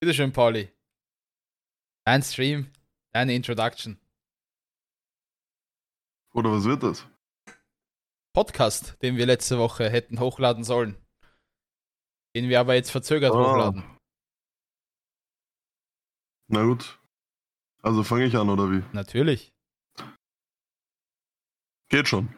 [0.00, 0.72] Bitteschön, Pauli.
[2.06, 2.72] Dein Stream,
[3.12, 3.98] deine Introduction.
[6.32, 7.06] Oder was wird das?
[8.34, 10.96] Podcast, den wir letzte Woche hätten hochladen sollen.
[12.34, 13.38] Den wir aber jetzt verzögert Ah.
[13.38, 13.98] hochladen.
[16.48, 16.98] Na gut.
[17.82, 18.82] Also fange ich an, oder wie?
[18.94, 19.52] Natürlich.
[21.90, 22.28] Geht schon.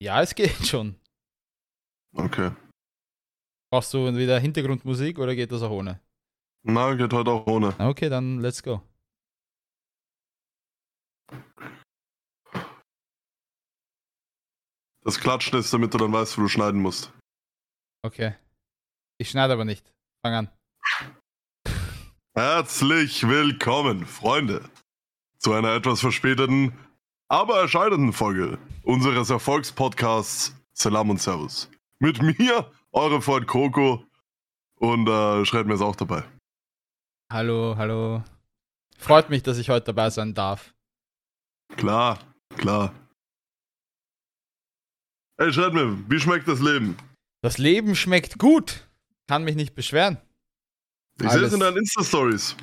[0.00, 0.98] Ja, es geht schon.
[2.14, 2.52] Okay.
[3.70, 6.00] Brauchst du wieder Hintergrundmusik oder geht das auch ohne?
[6.62, 7.74] Na, geht heute auch ohne.
[7.78, 8.82] Okay, dann let's go.
[15.02, 17.12] Das Klatschen ist, damit du dann weißt, wo du schneiden musst.
[18.02, 18.34] Okay.
[19.18, 19.92] Ich schneide aber nicht.
[20.22, 20.48] Fang an.
[22.34, 24.68] Herzlich willkommen, Freunde,
[25.38, 26.72] zu einer etwas verspäteten,
[27.28, 31.70] aber erscheinenden Folge unseres Erfolgspodcasts Salam und Servus.
[31.98, 34.04] Mit mir, eurem Freund Kroko
[34.76, 36.24] und äh, Schredmer ist auch dabei.
[37.30, 38.24] Hallo, hallo.
[38.98, 40.74] Freut mich, dass ich heute dabei sein darf.
[41.76, 42.18] Klar,
[42.56, 42.92] klar.
[45.38, 46.96] Ey, Schredmer, wie schmeckt das Leben?
[47.42, 48.86] Das Leben schmeckt gut.
[49.28, 50.18] Kann mich nicht beschweren.
[51.22, 52.56] Ich sehe es in deinen Insta-Stories.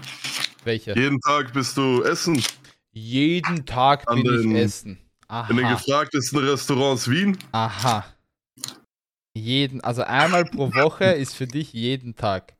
[0.63, 0.93] Welche?
[0.95, 2.43] Jeden Tag bist du essen
[2.91, 4.89] Jeden Tag An bin ich den- essen.
[5.49, 5.73] in den Aha.
[5.75, 7.37] gefragtesten Restaurants Wien.
[7.51, 8.05] Aha.
[9.35, 12.55] Jeden, also einmal pro Woche ist für dich jeden Tag.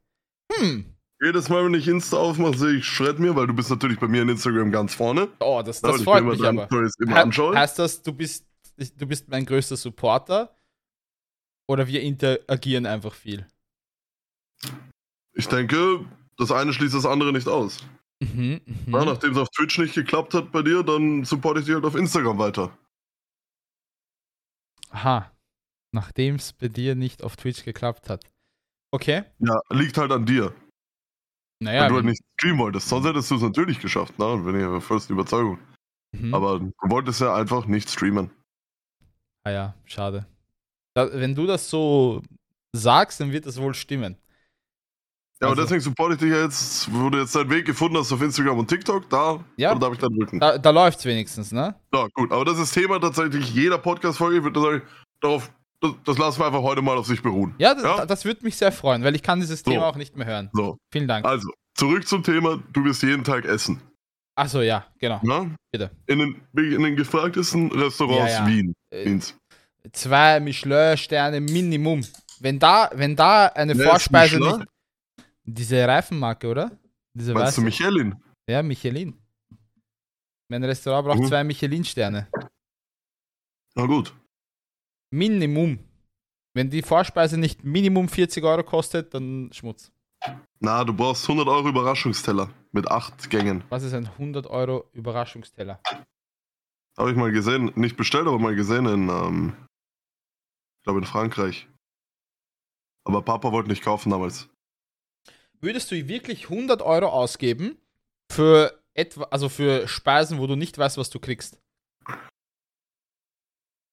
[0.53, 0.95] Hm.
[1.20, 4.08] Jedes Mal, wenn ich Insta aufmache, sehe ich Schred mir, weil du bist natürlich bei
[4.08, 5.30] mir in Instagram ganz vorne.
[5.40, 6.70] Oh, das, Ja, das ich freut mich aber.
[7.16, 7.58] Anschauen.
[7.58, 8.46] heißt das, du bist,
[8.78, 10.56] du bist mein größter Supporter?
[11.68, 13.48] Oder wir interagieren einfach viel?
[15.34, 16.06] Ich denke,
[16.38, 17.80] das eine schließt das andere nicht aus.
[18.20, 18.94] Mhm, mhm.
[18.94, 21.86] Ja, nachdem es auf Twitch nicht geklappt hat bei dir, dann supporte ich dich halt
[21.86, 22.76] auf Instagram weiter.
[24.90, 25.32] Aha.
[25.92, 28.23] Nachdem es bei dir nicht auf Twitch geklappt hat.
[28.92, 29.23] Okay.
[29.40, 30.54] Ja, liegt halt an dir.
[31.59, 31.81] Naja.
[31.81, 32.88] weil du halt wenn- nicht streamen wolltest.
[32.89, 34.38] Sonst hättest du es natürlich geschafft, ne?
[34.38, 35.58] Bin ich ja vollste Überzeugung.
[36.11, 36.33] mhm.
[36.33, 38.30] Aber du wolltest ja einfach nicht streamen.
[39.43, 40.26] Ah ja, schade.
[40.95, 42.21] Da, wenn du das so
[42.73, 44.17] sagst, dann wird das wohl stimmen.
[45.39, 47.98] Ja, aber Also- deswegen supporte ich dich ja jetzt, wo du jetzt deinen Weg gefunden
[47.98, 49.76] hast auf Instagram und TikTok, da, Ja.
[49.76, 50.39] darf ich dann drücken?
[50.39, 51.76] Da, da läuft's wenigstens, ne?
[51.93, 54.37] Ja, gut, aber das ist Thema tatsächlich jeder Podcast-Folge.
[54.37, 54.82] Ich würde sagen,
[55.21, 55.52] darauf,
[55.82, 57.54] das, das lassen wir einfach heute mal auf sich beruhen.
[57.60, 58.05] Ja, das, Ja.
[58.05, 59.71] das würde mich sehr freuen, weil ich kann dieses So.
[59.71, 60.49] Thema auch nicht mehr hören.
[60.54, 61.26] So, Vielen Dank.
[61.26, 63.82] also, zurück zum Thema, du wirst jeden Tag essen.
[64.36, 65.20] Achso, ja, genau.
[65.23, 65.55] Ne?
[65.71, 65.89] Bitte.
[66.05, 68.48] In den, in den gefragtesten Restaurants Ja, ja.
[68.48, 68.73] Wien.
[68.92, 69.20] Äh,
[69.92, 72.05] zwei Michelin-Sterne Minimum.
[72.39, 74.65] Wenn da, wenn da eine ist Vorspeise nicht.
[75.44, 76.71] Diese Reifenmarke, oder?
[77.14, 78.15] Diese Meinst du weiße- Michelin?
[78.48, 79.17] Ja, Michelin.
[80.49, 81.27] Mein Restaurant braucht Mhm.
[81.27, 82.27] zwei Michelin-Sterne.
[83.76, 84.14] Na gut.
[85.12, 85.80] Minimum.
[86.54, 89.92] Wenn die Vorspeise nicht Minimum 40 Euro kostet, dann Schmutz.
[90.60, 93.64] Na, du brauchst 100 Euro Überraschungsteller mit acht Gängen.
[93.70, 95.80] Was ist ein 100 Euro Überraschungsteller?
[96.98, 99.54] Habe ich mal gesehen, nicht bestellt, aber mal gesehen in, ähm,
[100.80, 101.68] ich glaube in Frankreich.
[103.06, 104.50] Aber Papa wollte nicht kaufen damals.
[105.62, 107.78] Würdest du wirklich 100 Euro ausgeben
[108.32, 111.60] für etwa, also für Speisen, wo du nicht weißt, was du kriegst?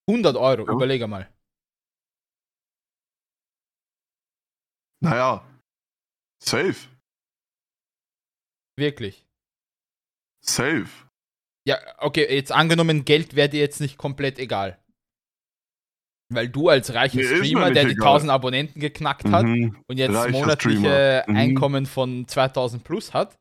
[0.09, 0.72] 100 Euro, Ja.
[0.72, 1.28] überlege mal.
[5.03, 5.44] Naja,
[6.42, 6.88] safe.
[8.78, 9.26] Wirklich.
[10.44, 10.88] Safe.
[11.66, 14.78] Ja, okay, jetzt angenommen, Geld wäre dir jetzt nicht komplett egal.
[16.32, 18.09] Weil du als reicher mir Streamer, der die egal.
[18.09, 19.82] 1000 Abonnenten geknackt hat Mhm.
[19.88, 21.25] und jetzt reicher monatliche.
[21.28, 21.36] Mhm.
[21.36, 23.36] Einkommen von 2000 plus hat,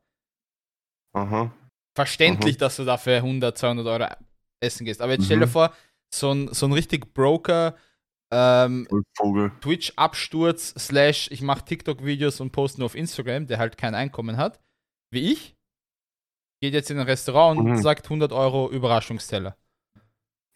[1.14, 1.52] Aha.
[1.96, 4.14] verständlich, dass du dafür 100, 200 Euro
[4.62, 5.00] essen gehst.
[5.00, 5.42] Aber jetzt stell Mhm.
[5.42, 5.74] dir vor,
[6.18, 7.76] so ein, so ein richtig Broker
[8.30, 9.52] ähm, Vogel.
[9.60, 14.60] Twitch-Absturz slash ich mache TikTok-Videos und poste nur auf Instagram, der halt kein Einkommen hat,
[15.10, 15.56] wie ich,
[16.60, 17.82] geht jetzt in ein Restaurant und Mhm.
[17.82, 19.56] sagt 100 Euro Überraschungsteller.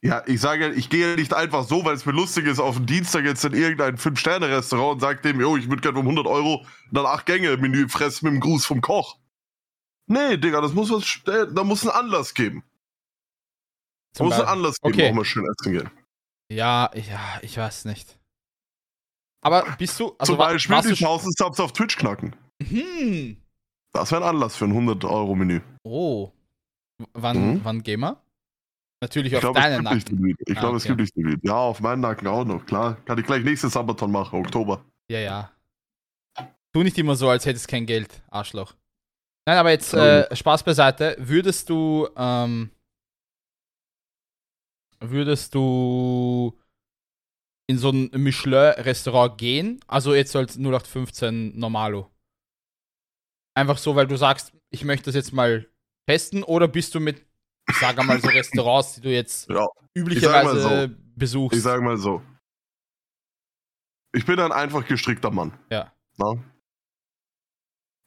[0.00, 2.76] Ja, ich sage ich gehe ja nicht einfach so, weil es mir lustig ist, auf
[2.76, 6.26] den Dienstag jetzt in irgendein 5-Sterne-Restaurant und sage dem, jo, ich würde gerne um 100
[6.26, 9.18] Euro dann 8 Gänge-Menü fressen mit dem Gruß vom Koch.
[10.06, 11.04] Nee, Digga, das muss was,
[11.52, 12.62] da muss ein Anlass geben.
[14.14, 14.48] Zum muss einen.
[14.48, 15.02] Anlass geben, Okay.
[15.04, 15.90] warum wir schön essen gehen.
[16.50, 18.18] Ja, ja, ich weiß nicht.
[19.42, 22.34] Aber bist du, also Zum wa- Beispiel die du schon, 1000 Subs auf Twitch knacken.
[22.62, 23.36] hm,
[23.92, 25.60] Das wäre ein Anlass für ein 100-Euro-Menü.
[25.84, 26.32] oh,
[27.14, 27.60] wann, Mhm.
[27.64, 28.20] wann gehen wir?
[29.00, 30.34] Natürlich Ich auf glaube, es deinen Nacken.
[30.46, 30.88] Ich Ah, glaube, es okay.
[30.88, 31.40] gibt nicht den Lied.
[31.44, 32.96] Ja, auf meinen Nacken auch noch, klar.
[33.04, 34.84] Kann ich gleich nächstes Sabaton machen, Oktober.
[35.08, 35.52] Ja, ja.
[36.74, 38.74] Tu nicht immer so, als hättest du kein Geld, Arschloch.
[39.46, 41.16] Nein, aber jetzt äh, Spaß beiseite.
[41.20, 42.70] Würdest du, ähm,
[45.00, 46.58] würdest du
[47.68, 49.80] in so ein Michelin-Restaurant gehen?
[49.86, 52.10] Also jetzt als 0815 Normalo.
[53.54, 55.68] Einfach so, weil du sagst, ich möchte das jetzt mal
[56.06, 57.26] testen, oder bist du mit,
[57.80, 60.94] sag mal so Restaurants, die du jetzt Ja, üblicherweise so.
[61.16, 61.56] besuchst?
[61.58, 62.22] ich sage mal so.
[64.14, 65.52] Ich bin ein einfach gestrickter Mann.
[65.70, 65.92] Ja.
[66.16, 66.42] Na?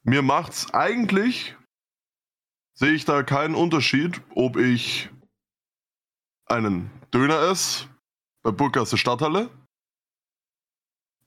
[0.04, 1.56] Mir macht's eigentlich,
[2.74, 5.10] sehe ich da keinen Unterschied, ob ich
[6.52, 7.88] einen Döner esse
[8.44, 9.50] bei Burggasse Stadthalle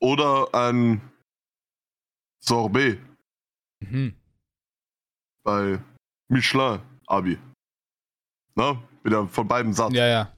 [0.00, 1.00] oder ein
[2.41, 3.00] Sorbet
[3.81, 4.15] Mhm.
[5.44, 5.81] bei
[6.29, 7.38] Michelin Abi.
[8.55, 9.93] Na, wieder von beiden satt.
[9.93, 10.32] Ja, ja.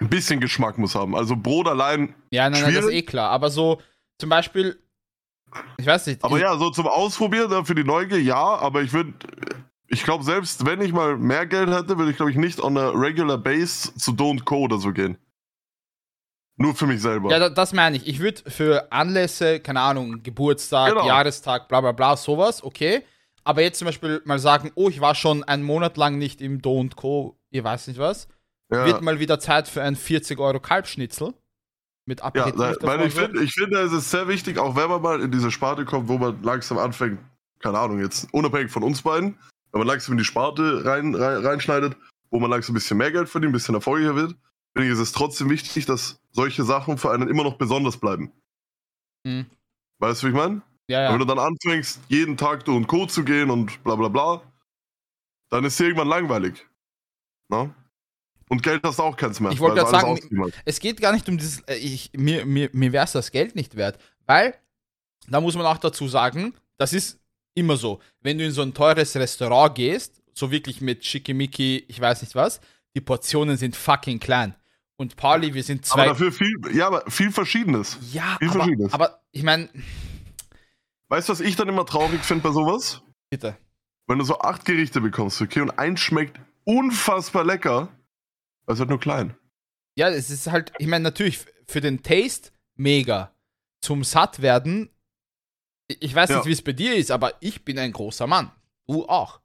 [0.00, 1.14] Ein bisschen Geschmack muss haben.
[1.14, 2.14] Also Brot allein.
[2.30, 3.30] Ja, nein, nein, das ist eh klar.
[3.30, 3.80] Aber so,
[4.20, 4.82] zum Beispiel,
[5.76, 6.24] ich weiß nicht.
[6.24, 9.12] Aber ja, so zum Ausprobieren, da für die Neugier, ja, aber ich würde.
[9.88, 12.76] Ich glaube, selbst wenn ich mal mehr Geld hätte, würde ich, glaube ich, nicht on
[12.78, 14.60] a regular base zu Don't Co.
[14.64, 15.18] oder so gehen.
[16.56, 17.30] Nur für mich selber.
[17.30, 18.06] Ja, da, das meine ich.
[18.06, 21.06] Ich würde für Anlässe, keine Ahnung, Geburtstag, Genau.
[21.06, 23.02] Jahrestag, bla bla bla, sowas, okay.
[23.42, 26.62] Aber jetzt zum Beispiel mal sagen, oh, ich war schon einen Monat lang nicht im
[26.62, 28.28] Do und Co., ihr weiß nicht was.
[28.72, 28.86] ja.
[28.86, 31.34] Wird mal wieder Zeit für ein 40 Euro Kalbschnitzel.
[32.06, 35.02] Mit Ja, davor weil ich finde, ich finde, es ist sehr wichtig, auch wenn man
[35.02, 37.18] mal in diese Sparte kommt, wo man langsam anfängt,
[37.60, 39.38] keine Ahnung, jetzt unabhängig von uns beiden,
[39.74, 41.96] wenn man langsam in die Sparte rein, rein, reinschneidet,
[42.30, 44.36] wo man langsam ein bisschen mehr Geld verdient, ein bisschen erfolgreicher wird,
[44.72, 48.30] finde ich, ist es trotzdem wichtig, dass solche Sachen für einen immer noch besonders bleiben.
[49.24, 49.46] Mhm.
[49.98, 50.62] Weißt du, wie ich meine?
[50.86, 51.18] Ja, Wenn ja.
[51.18, 53.06] du dann anfängst, jeden Tag du und Co.
[53.06, 54.42] zu gehen und bla bla bla,
[55.50, 56.64] dann ist es irgendwann langweilig.
[57.48, 57.74] Na?
[58.48, 59.50] Und Geld hast du auch keins mehr.
[59.50, 60.52] Ich wollte alles sagen.
[60.64, 63.56] Es geht gar nicht um dieses, äh, ich, mir, mir, mir wäre es das Geld
[63.56, 63.98] nicht wert.
[64.26, 64.54] Weil,
[65.26, 67.18] da muss man auch dazu sagen, das ist
[67.54, 68.00] immer so.
[68.20, 72.34] Wenn du in so ein teures Restaurant gehst, so wirklich mit Schickimicki, ich weiß nicht
[72.34, 72.60] was,
[72.94, 74.54] die Portionen sind fucking klein.
[74.96, 76.06] Und Pauli, wir sind Aber zwei.
[76.06, 77.98] dafür viel, ja, aber viel Verschiedenes.
[78.12, 78.92] ja, viel aber, Verschiedenes.
[78.92, 79.68] aber ich meine,
[81.08, 83.02] Weißt du, was ich dann immer traurig finde bei sowas?
[83.30, 83.56] bitte.
[84.06, 87.88] Wenn du so acht Gerichte bekommst, okay, und eins schmeckt unfassbar lecker,
[88.64, 89.34] aber ist halt nur klein.
[89.96, 93.32] Ja, es ist halt, ich meine, natürlich für den Taste mega.
[93.80, 94.90] Zum Sattwerden,
[95.88, 96.36] ich- weiß Ja.
[96.36, 98.50] nicht, wie es bei dir ist, aber ich bin ein großer Mann.
[98.86, 99.40] Du auch.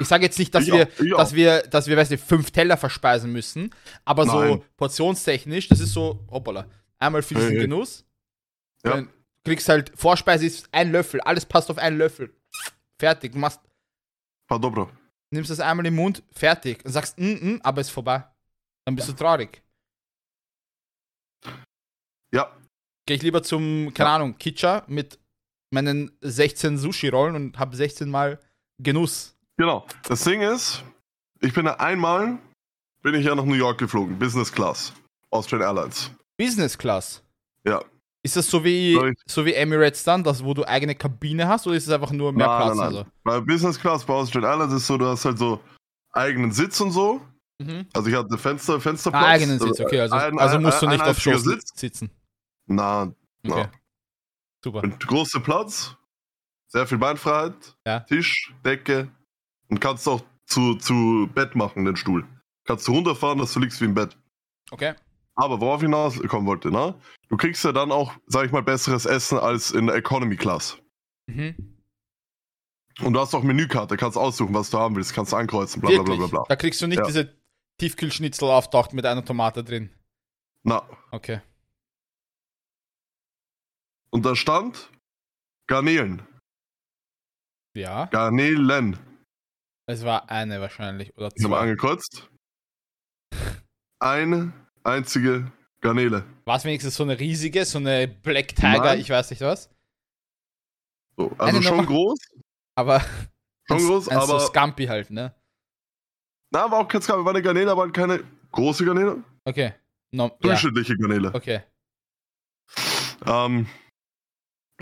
[0.00, 2.50] Ich sage jetzt nicht, dass Ich wir, auch, dass wir, dass wir, weißt du, fünf
[2.50, 3.70] Teller verspeisen müssen,
[4.04, 4.62] aber so Nein.
[4.76, 6.66] portionstechnisch, das ist so, hoppala,
[6.98, 7.60] einmal für diesen Hey.
[7.60, 8.04] Genuss.
[8.84, 8.92] Ja.
[8.92, 9.10] Dann
[9.44, 12.34] kriegst halt, Vorspeise ist ein Löffel, alles passt auf einen Löffel.
[12.98, 13.60] Fertig, du machst,
[14.48, 14.90] Paar Dobro.
[15.30, 16.84] nimmst das einmal im Mund, fertig.
[16.84, 17.24] Und sagst, mm,
[17.54, 18.24] mm, aber ist vorbei.
[18.84, 19.62] Dann bist du traurig.
[22.32, 22.50] Ja,
[23.06, 25.18] Gehe ich lieber zum, keine Ahnung, Kitcha mit
[25.74, 28.38] meinen 16 Sushi-Rollen und habe 16 Mal
[28.78, 29.36] Genuss.
[29.56, 29.86] genau.
[30.04, 30.82] Das Ding ist,
[31.40, 32.38] ich bin einmal,
[33.02, 34.92] bin ich ja nach New York geflogen, Business Class,
[35.30, 36.10] Austrian Airlines.
[36.38, 37.22] Business Class.
[37.66, 37.82] Ja.
[38.24, 41.66] Ist das so wie, ich- so wie Emirates dann, das, wo du eigene Kabine hast,
[41.66, 42.76] oder ist es einfach nur mehr Nein, Platz?
[42.76, 42.98] nein, Also?
[43.02, 43.10] nein.
[43.22, 45.60] Bei Business Class bei Austrian Airlines ist so, du hast halt so
[46.12, 47.20] eigenen Sitz und so.
[47.58, 47.86] Mhm.
[47.92, 49.22] Also ich hatte Fenster, Fensterplatz.
[49.24, 50.00] Ah, eigenen Sitz, okay.
[50.00, 51.70] Also, Ein- also ein- musst du ein nicht auf Schoß Sitz.
[51.76, 52.10] sitzen.
[52.66, 53.12] Na,
[53.46, 53.68] Okay.
[54.64, 54.82] Super.
[54.82, 55.94] Und großer Platz,
[56.68, 58.00] sehr viel Beinfreiheit, Ja.
[58.00, 59.10] Tisch, Decke
[59.68, 62.26] und kannst auch zu, zu Bett machen, den Stuhl.
[62.64, 64.16] Kannst du runterfahren, dass du liegst wie im Bett.
[64.70, 64.94] Okay.
[65.34, 66.94] Aber worauf ich hinauskommen wollte, ne?
[67.28, 70.78] Du kriegst ja dann auch, sag ich mal, besseres Essen als in der Economy Class.
[71.26, 71.76] Mhm.
[73.02, 76.02] Und du hast auch Menükarte, kannst aussuchen, was du haben willst, kannst ankreuzen, bla bla
[76.04, 76.44] bla bla bla.
[76.48, 77.04] Da kriegst du nicht Ja.
[77.04, 77.36] diese
[77.80, 79.90] Tiefkühlschnitzel auftaucht mit einer Tomate drin.
[80.62, 81.42] Na, Okay.
[84.14, 84.90] Und da stand
[85.66, 86.22] Garnelen.
[87.76, 88.06] Ja.
[88.06, 88.96] Garnelen.
[89.86, 91.16] Es war eine wahrscheinlich.
[91.16, 91.60] Oder Ich habe zwei.
[91.60, 92.30] angekreuzt.
[93.98, 94.52] Eine
[94.84, 96.24] einzige Garnele.
[96.44, 99.00] War es wenigstens so eine riesige, so eine Black Tiger, Nein.
[99.00, 99.68] ich weiß nicht was.
[101.16, 102.18] So, also Eine schon Nummer- groß,
[102.76, 103.00] Aber.
[103.66, 105.34] schon ein- groß, ein aber So Scampi halt, ne?
[106.52, 109.74] na, war auch kein Skala, war eine Garnele, aber keine große Garnele, Okay.
[110.12, 110.36] No, ja.
[110.40, 111.34] durchschnittliche Garnele.
[111.34, 111.62] Okay.
[113.26, 113.66] Ähm,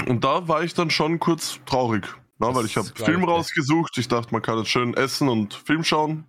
[0.06, 2.06] und da war ich dann schon kurz traurig,
[2.38, 3.96] na, weil ich habe Film rausgesucht.
[3.98, 6.26] Ich dachte, man kann jetzt schön essen und Film schauen.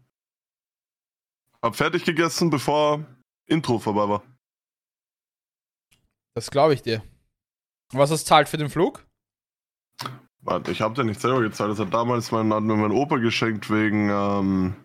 [1.61, 3.05] Hab fertig gegessen, bevor
[3.47, 4.23] Intro vorbei war.
[6.35, 7.03] Das glaube ich dir.
[7.93, 9.05] Was hast du zahlt für den Flug?
[10.41, 11.71] Warte, ich habe den nicht selber gezahlt.
[11.71, 14.75] Das hat damals mein, hat mir mein Opa geschenkt wegen, ähm,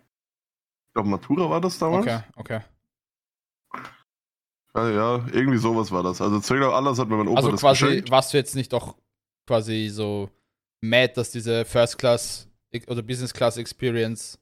[0.87, 2.05] ich glaube, Matura war das damals.
[2.05, 2.61] Okay, okay.
[4.75, 6.21] Ja, ja, irgendwie sowas war das.
[6.21, 8.11] Also Zwingler alles hat mir mein Opa Also das quasi, geschenkt.
[8.11, 8.95] warst du jetzt nicht doch
[9.47, 10.29] quasi so
[10.81, 12.47] mad, dass diese First Class
[12.87, 14.39] oder Business Class Experience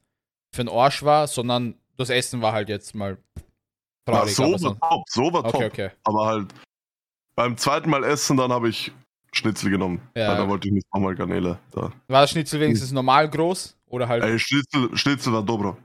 [0.53, 3.17] für den Arsch war, sondern das Essen war halt jetzt mal
[4.05, 4.35] traurig.
[4.35, 4.73] so aber war so.
[4.73, 5.55] top, so war top.
[5.55, 5.89] Okay, okay.
[6.03, 6.53] Aber halt
[7.35, 8.91] beim zweiten Mal essen, dann habe ich
[9.31, 10.01] Schnitzel genommen.
[10.15, 10.35] Ja.
[10.35, 11.59] Da wollte ich nicht nochmal Garnele.
[11.71, 11.93] Da.
[12.07, 13.77] War das Schnitzel wenigstens normal groß?
[13.87, 15.77] Oder halt, Ey, Schnitzel, Schnitzel war dobro.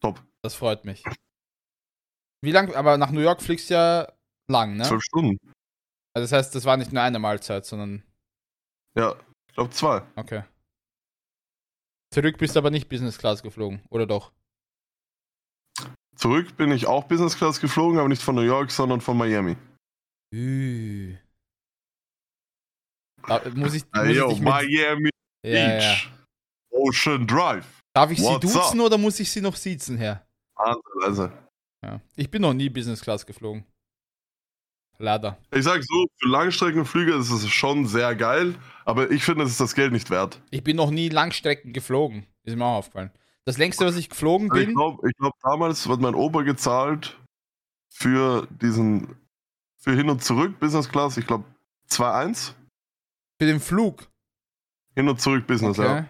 [0.00, 0.20] Top.
[0.42, 1.02] das freut mich.
[2.46, 4.12] Wie lang, aber nach New York fliegst du ja
[4.48, 4.84] lang, ne?
[4.84, 5.36] Zwölf Stunden.
[6.14, 8.04] Also das heißt, das war nicht nur eine Mahlzeit, sondern,
[8.96, 9.16] Ja,
[9.48, 10.02] ich glaube zwei.
[10.14, 10.44] okay.
[12.14, 14.32] Zurück bist du aber nicht Business Class geflogen, oder doch?
[16.14, 19.56] Zurück bin ich auch Business Class geflogen, aber nicht von New York, sondern von Miami.
[20.32, 21.16] Üh.
[23.26, 25.10] Da muss ich, muss Ey, ich yo, dich mit, Miami
[25.44, 25.78] ja, ja.
[25.78, 26.10] Beach.
[26.70, 27.80] Ocean Drive.
[27.92, 30.24] Darf ich sie What's duzen oder muss ich sie noch siezen, Herr?
[30.54, 31.45] Wahnsinn, Also,
[31.86, 32.00] Ja.
[32.16, 33.64] Ich bin noch nie Business Class geflogen.
[34.98, 35.36] Leider.
[35.52, 38.54] ich sag so, für Langstreckenflüge ist es schon sehr geil,
[38.86, 40.40] aber ich finde, es ist das Geld nicht wert.
[40.50, 42.26] Ich bin noch nie Langstrecken geflogen.
[42.44, 43.10] Ist mir auch aufgefallen.
[43.44, 46.42] Das längste, was ich geflogen Also ich bin, glaube, ich glaub, damals hat mein Opa
[46.42, 47.20] gezahlt
[47.90, 49.16] für diesen,
[49.76, 51.44] für hin und zurück Business Class, ich glaube
[51.90, 52.54] 2,1.
[53.38, 54.08] für den Flug.
[54.94, 56.08] Hin und zurück Business, ja.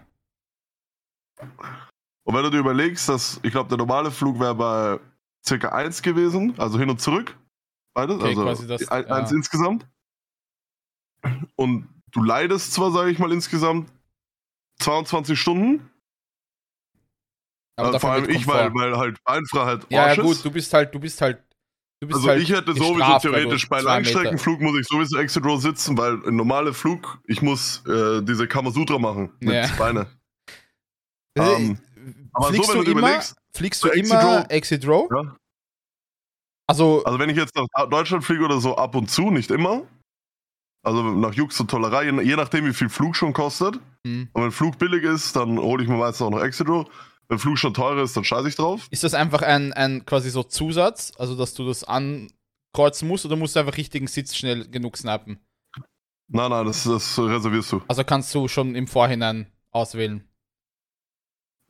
[1.37, 1.57] Okay.
[2.23, 4.99] Und wenn du dir überlegst, dass, ich glaube, der normale Flug wäre bei
[5.47, 7.37] circa 1 gewesen, also hin und zurück.
[7.93, 9.15] Beides, Okay, also das- ein, ja.
[9.15, 9.87] eins insgesamt.
[11.55, 13.89] Und du leidest zwar, sage ich mal, insgesamt
[14.79, 15.89] 22 Stunden,
[17.75, 20.73] Aber also vor allem ich, weil, weil halt Bahnfreiheit Ja, ja, Arsch gut, du bist
[20.73, 21.41] halt, du bist halt,
[21.99, 25.59] du bist Also halt ich hätte sowieso theoretisch bei Langstreckenflug muss ich sowieso Exit Row
[25.61, 29.67] sitzen, weil ein normaler Flug, ich muss äh, diese Kamasutra machen mit Ja.
[29.77, 30.07] Beine.
[31.37, 31.77] Äh, Ähm,
[32.33, 35.09] aber so, wenn du immer, überlegst, fliegst du Exit immer Row- Exit Row?
[35.11, 35.35] Ja.
[36.69, 39.83] Also, Also wenn ich jetzt nach Deutschland fliege oder so, ab und zu, nicht immer.
[40.83, 43.79] Also nach Jux und Tollerei, je, nachdem wie viel Flug schon kostet.
[44.05, 44.29] hm.
[44.33, 46.87] Und wenn Flug billig ist, dann hole ich mir meistens auch noch Exit Row.
[47.29, 48.87] Wenn Flug schon teurer ist, dann scheiße ich drauf.
[48.89, 53.35] ist das einfach ein, ein quasi so Zusatz, also dass du das ankreuzen musst oder
[53.35, 55.39] musst du einfach richtigen Sitz schnell genug snappen?
[56.29, 57.81] Nein, nein, das, das reservierst du.
[57.87, 60.26] Also kannst du schon im Vorhinein auswählen.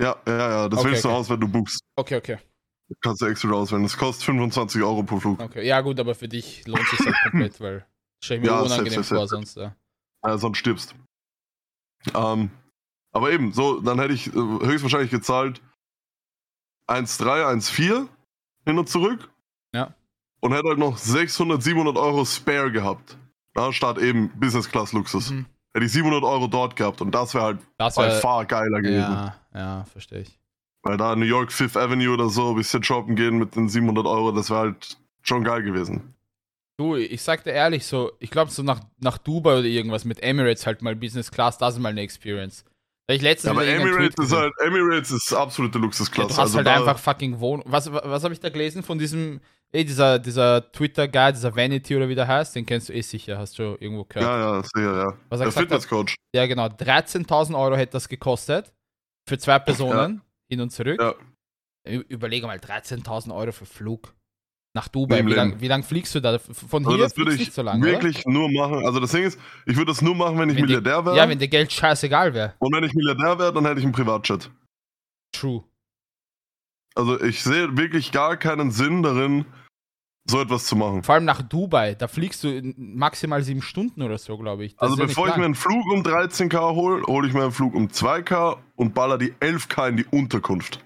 [0.01, 1.17] Ja, ja, ja, das Okay, wählst du okay.
[1.17, 1.79] aus, wenn du buchst.
[1.95, 2.37] Okay, okay.
[2.89, 3.83] Du kannst du Exit Row auswählen.
[3.83, 5.39] Das kostet 25 Euro pro Flug.
[5.39, 5.65] Okay.
[5.65, 7.85] Ja, gut, aber für dich lohnt sich halt komplett, weil
[8.23, 9.45] stell ich mir Ja, unangenehm safe, vor safe.
[9.45, 9.57] sonst.
[9.57, 9.75] Ja.
[10.23, 10.95] äh, sonst stirbst.
[12.13, 12.49] Ähm,
[13.11, 15.61] aber eben, so, dann hätte ich äh, höchstwahrscheinlich gezahlt
[16.87, 18.07] 1,3, 1,4
[18.65, 19.29] hin und zurück.
[19.73, 19.93] Ja.
[20.39, 23.17] Und hätte halt noch 600, 700 Euro Spare gehabt.
[23.57, 25.31] Ja, statt eben Business Class Luxus.
[25.31, 25.45] Mhm.
[25.73, 28.81] Hätte ich 700 Euro dort gehabt und das wäre halt Das bei wär, far geiler
[28.81, 28.99] gewesen.
[28.99, 30.39] ja, ja, verstehe ich.
[30.83, 34.05] Weil da New York Fifth Avenue oder so, ein bisschen shoppen gehen mit den 700
[34.05, 36.13] Euro, das wäre halt schon geil gewesen.
[36.79, 40.21] Du, ich sag dir ehrlich, so, ich glaube, so nach, nach Dubai oder irgendwas mit
[40.21, 42.63] Emirates halt mal Business Class, das ist mal eine Experience.
[43.09, 46.27] Ich letztens Ja, aber Emirates ist halt, Emirates ist absolute Ja, Luxusklasse.
[46.27, 47.65] du hast also halt einfach fucking Wohnung.
[47.67, 49.39] Was, was habe ich da gelesen von diesem,
[49.71, 53.37] ey, dieser, dieser Twitter-Guy, dieser Vanity oder wie der heißt, den kennst du eh sicher,
[53.37, 54.25] hast du irgendwo gehört.
[54.25, 55.17] Ja, ja, sicher, ja.
[55.29, 56.15] Was er Der Fitnesscoach.
[56.35, 58.73] ja genau, 13.000 Euro hätte das gekostet
[59.27, 60.99] für zwei Personen hin und zurück.
[61.01, 61.13] Ja.
[62.09, 64.13] Überlege mal, 13.000 Euro für Flug
[64.75, 65.25] nach Dubai.
[65.25, 65.59] Wie Leben.
[65.69, 66.37] lang, fliegst du da?
[66.37, 67.91] Von Also hier das würde ich nicht so lange, oder?
[67.93, 68.85] wirklich nur machen.
[68.85, 71.15] Also das Ding ist, ich würde das nur machen, wenn ich Wenn Milliardär wäre.
[71.17, 72.53] Ja, wenn dir Geld scheißegal wäre.
[72.59, 74.51] und wenn ich Milliardär wäre, dann hätte ich einen Privatjet.
[75.33, 75.63] True.
[76.97, 79.45] Also ich sehe wirklich gar keinen Sinn darin,
[80.29, 81.03] so etwas zu machen.
[81.03, 84.73] Vor allem nach Dubai, da fliegst du in maximal sieben Stunden oder so, glaube ich.
[84.75, 87.51] Das Also ja bevor ich mir einen Flug um 13k hole, hole ich mir einen
[87.51, 90.83] Flug um 2k und baller die 11k in die Unterkunft.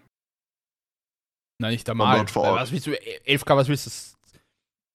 [1.59, 2.25] Na, nicht einmal.
[2.35, 4.37] Was willst du, 11k, was willst du,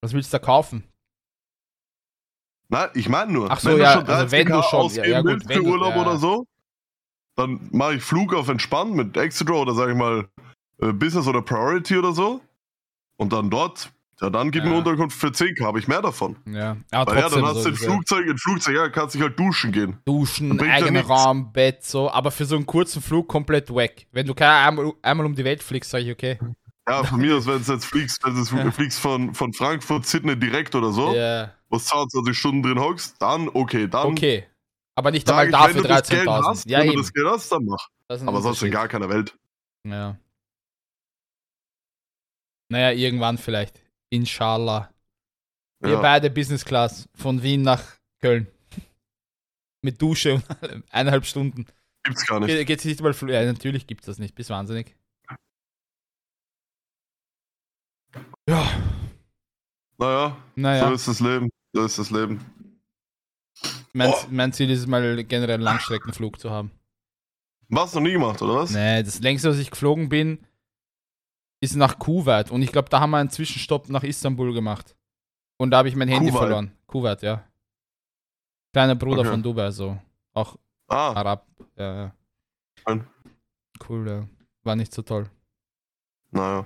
[0.03, 0.85] was willst du da kaufen?
[2.69, 4.81] Nein, ich meine nur, Ach so, wenn ja, du schon 13k also wenn du schon-
[4.81, 6.03] ausgeben ja, ja, gut, für du- Urlaub ja.
[6.03, 6.47] oder so,
[7.37, 10.29] dann mache ich Flug auf entspannt mit Exit Row oder sage ich mal
[10.81, 12.41] äh, Business oder Priority oder so.
[13.19, 13.91] Und dann dort,
[14.21, 14.79] ja dann gib mir Ja.
[14.79, 16.37] Unterkunft für 10k, habe ich mehr davon.
[16.47, 19.15] Ja, aber Weil ja, trotzdem dann hast so du ein Flugzeug, ein Flugzeug, ja, kannst
[19.15, 19.99] dich halt duschen gehen.
[20.05, 21.09] Duschen, nichts.
[21.09, 22.11] Raum, Bett, so.
[22.11, 24.07] Aber für so einen kurzen Flug komplett weg.
[24.13, 26.39] Wenn du keine einmal, einmal um die Welt fliegst, sag ich, okay.
[26.89, 28.71] Ja, von mir aus, wenn du jetzt fliegst, wenn du Ja.
[28.71, 33.17] fliegst von, von Frankfurt, Sydney direkt oder so, Ja, wo du 22 Stunden drin hockst,
[33.21, 34.45] dann okay, dann okay.
[34.95, 36.45] Aber nicht einmal dafür wenn du das Geld 13.000.
[36.47, 37.03] hast, Ja, wenn du eben.
[37.03, 37.89] das Geld hast, dann mach.
[38.27, 39.35] Aber sonst in gar keiner Welt.
[39.85, 40.17] Ja.
[42.69, 43.81] Naja, irgendwann vielleicht.
[44.11, 44.91] Inshallah.
[45.81, 46.01] Wir Ja.
[46.01, 47.83] beide Business Class von Wien nach
[48.21, 48.47] Köln.
[49.83, 50.45] Mit Dusche und
[50.91, 51.67] eineinhalb Stunden.
[52.05, 52.49] Gibt's gar nicht.
[52.49, 54.35] Ge geht's nicht mal Ja, natürlich gibt's das nicht.
[54.35, 54.95] Bis wahnsinnig.
[58.49, 58.71] Ja,
[59.99, 60.89] Naja, naja.
[60.89, 61.51] so ist das Leben.
[61.73, 62.41] So ist das Leben.
[63.93, 64.27] mein, Oh.
[64.31, 66.71] mein Ziel ist es mal generell einen Langstreckenflug zu haben.
[67.69, 68.71] Was noch nie gemacht, oder was?
[68.71, 70.46] Nee, das längste, was ich geflogen bin,
[71.61, 72.51] ist nach Kuwait.
[72.51, 74.95] Und ich glaube, da haben wir einen Zwischenstopp nach Istanbul gemacht.
[75.59, 76.41] Und da habe ich mein Handy Kuwait?
[76.43, 76.73] verloren.
[76.87, 77.45] Kuwait, ja.
[78.73, 79.31] Kleiner Bruder Okay.
[79.31, 79.99] von Dubai, so.
[80.35, 80.57] Auch
[80.89, 81.47] Ah, Arab.
[81.77, 82.13] Ja,
[82.87, 83.01] ja.
[83.89, 84.29] Cool, ja.
[84.63, 85.29] War nicht so toll.
[86.31, 86.65] naja.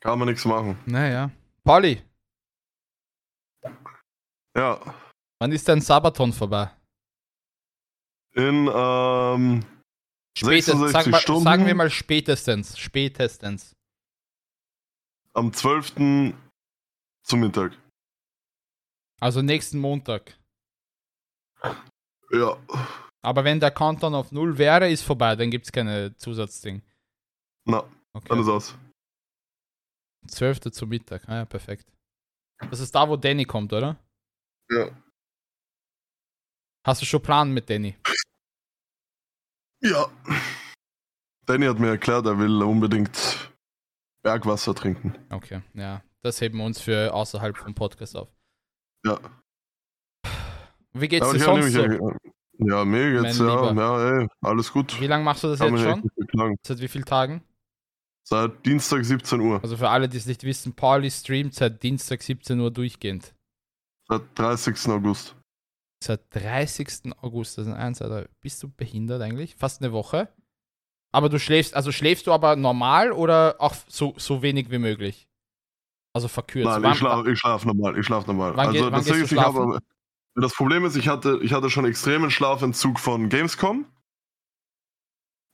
[0.00, 0.76] Kann man nichts machen.
[0.86, 1.30] Naja.
[1.64, 2.02] Pauli,
[4.56, 4.78] Ja.
[5.38, 6.70] wann ist dein Sabaton vorbei?
[8.34, 9.64] In, ähm,
[10.36, 11.44] Spätestens, 66 sag mal, Stunden.
[11.44, 12.78] sagen wir mal spätestens.
[12.78, 13.74] Spätestens.
[15.34, 16.34] am 12.
[17.24, 17.72] zum Mittag.
[19.20, 20.38] Also nächsten Montag.
[22.30, 22.56] Ja.
[23.22, 26.82] Aber wenn der Countdown auf null wäre, ist vorbei, dann gibt es keine Zusatzding.
[27.66, 27.84] Na,
[28.14, 28.28] Okay.
[28.28, 28.74] dann ist aus.
[30.28, 30.70] 12.
[30.72, 31.26] zu Mittag.
[31.28, 31.90] Ah, ja, perfekt.
[32.70, 33.96] Das ist da, wo Danny kommt, oder?
[34.70, 34.90] Ja.
[36.86, 37.96] Hast du schon Plan mit Danny?
[39.82, 40.06] Ja.
[41.46, 43.50] Danny hat mir erklärt, er will unbedingt
[44.22, 45.14] Bergwasser trinken.
[45.30, 46.02] Okay, ja.
[46.22, 48.28] Das heben wir uns für außerhalb vom Podcast auf.
[49.04, 49.18] Ja.
[50.92, 51.80] Wie geht's dir sonst so?
[51.82, 52.00] nämlich-
[52.58, 53.70] Ja, mir geht's Mein ja.
[53.70, 53.82] Lieber.
[53.82, 55.00] Ja, ey, alles gut.
[55.00, 56.56] Wie lange machst du das Kann jetzt schon?
[56.62, 57.42] Seit wie vielen Tagen?
[58.24, 59.60] Seit Dienstag 17 Uhr.
[59.62, 63.34] Also für alle, die es nicht wissen, Pauli streamt seit Dienstag 17 Uhr durchgehend.
[64.08, 64.88] Seit 30.
[64.92, 65.34] August.
[66.02, 67.12] Seit 30.
[67.20, 68.28] August, also eins, Alter.
[68.40, 69.54] Bist du behindert eigentlich?
[69.54, 70.28] Fast eine Woche.
[71.12, 75.28] Aber du schläfst, also schläfst du aber normal oder auch so, so wenig wie möglich?
[76.14, 76.66] Also verkürzt.
[76.68, 77.98] Nein, Wann- ich schlafe schlaf normal.
[77.98, 78.56] Ich schlaf normal.
[78.56, 79.78] Wann also geht- wann das gehst ist, du ich habe,
[80.34, 83.84] das Problem ist, ich hatte, ich hatte schon extremen Schlafentzug von Gamescom.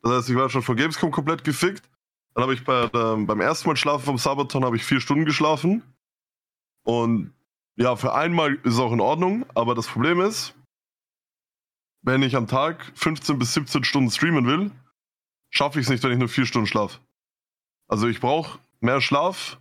[0.03, 1.91] Das heißt, ich war schon von Gamescom komplett gefickt.
[2.35, 5.25] Dann habe ich bei, der- beim ersten Mal schlafen vom Sabaton habe ich vier Stunden
[5.25, 5.83] geschlafen.
[6.85, 7.35] Und
[7.79, 10.55] ja, für einmal ist es auch in Ordnung, aber das Problem ist,
[12.03, 14.71] wenn ich am Tag 15 bis 17 Stunden streamen will,
[15.51, 16.99] schaffe ich es nicht, wenn ich nur vier Stunden schlafe.
[17.89, 19.59] Also ich brauche mehr Schlaf,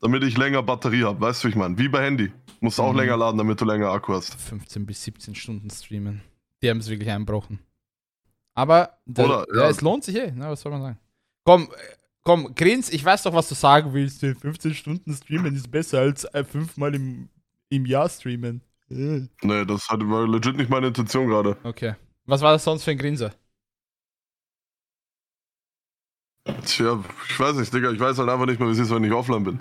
[0.00, 1.20] damit ich länger Batterie habe.
[1.20, 1.78] Weißt du, wie ich meine?
[1.78, 2.32] Wie bei Handy.
[2.60, 2.98] Musst auch Mhm.
[2.98, 4.34] länger laden, damit du länger Akku hast.
[4.34, 6.22] 15 bis 17 Stunden streamen.
[6.62, 7.58] Die haben es wirklich einbrochen.
[8.54, 9.62] Aber da, Oder, ja.
[9.62, 9.68] ja.
[9.70, 10.98] es lohnt sich eh, na, was soll man sagen?
[11.44, 11.68] Komm,
[12.24, 14.20] komm, Grins, ich weiß doch, was du sagen willst.
[14.20, 17.28] 15 Stunden streamen ist besser als äh, fünfmal im,
[17.68, 18.62] im Jahr streamen.
[18.90, 19.26] Äh.
[19.42, 21.56] Nee, das war legit nicht meine Intention gerade.
[21.62, 21.94] Okay.
[22.26, 23.34] Was war das sonst für ein Grinser?
[26.64, 27.92] Tja, ich weiß nicht, Digga.
[27.92, 29.60] Ich weiß halt einfach nicht mehr, wie es ist, wenn ich offline bin.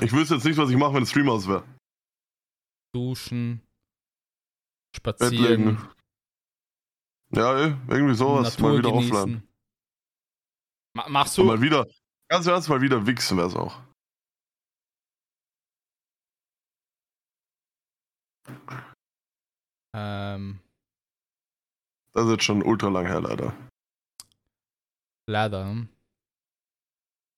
[0.00, 1.64] Ich wüsste jetzt nicht, was ich mache, wenn Stream aus wäre.
[2.92, 3.62] Duschen,
[4.94, 5.88] spazieren, legen.
[7.30, 8.56] Ja, ey, irgendwie sowas.
[8.56, 9.16] Natur Mal wieder genießen.
[9.16, 9.45] offline.
[10.96, 11.86] Ma machst Und du, mal wieder,
[12.30, 13.78] ganz ernst, mal wieder wichsen wäre es auch.
[19.94, 20.58] ähm,
[22.12, 23.52] Das ist jetzt schon ultra lang her, leider.
[25.26, 25.64] leider.
[25.66, 25.88] hm?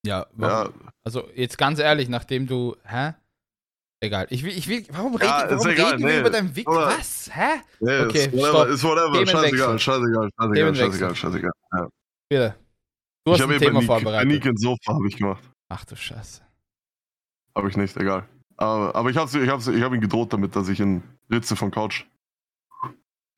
[0.07, 0.75] Ja, warum?
[0.81, 3.14] Ja, Also jetzt ganz ehrlich, nachdem du, hä?
[4.01, 4.29] Egal.
[4.31, 6.21] Ich will, ich will, warum, reden, Ja, warum egal, reden wir nee.
[6.21, 6.68] über deinen Wick?
[6.68, 7.29] Was?
[7.35, 7.61] Hä?
[7.81, 8.68] nee, Okay, ist whatever, stopp.
[8.68, 9.27] ist whatever.
[9.27, 11.51] Scheißegal, scheißegal, scheißegal, scheißegal, scheißegal.
[11.73, 11.88] Ja.
[12.31, 12.67] Bitte.
[13.29, 14.29] Du hast ich habe ein Thema vorbereitet.
[14.29, 15.43] Nick ins Sofa habe ich gemacht.
[15.69, 16.43] Ach du Scheiße.
[17.55, 18.29] Habe ich nicht, egal.
[18.57, 21.55] Aber, aber ich habe ich hab's- ich hab ihn gedroht damit, dass ich ihn ritze
[21.57, 22.05] von Couch.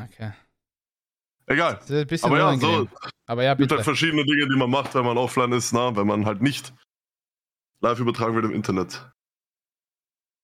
[0.00, 0.32] Okay.
[1.46, 1.80] Egal.
[2.22, 2.88] Aber ja, so.
[3.26, 3.84] Aber ja, Es gibt halt bitte.
[3.84, 6.72] verschiedene Dinge, die man macht, wenn man offline ist, na, wenn man halt nicht
[7.80, 9.10] live übertragen wird im Internet.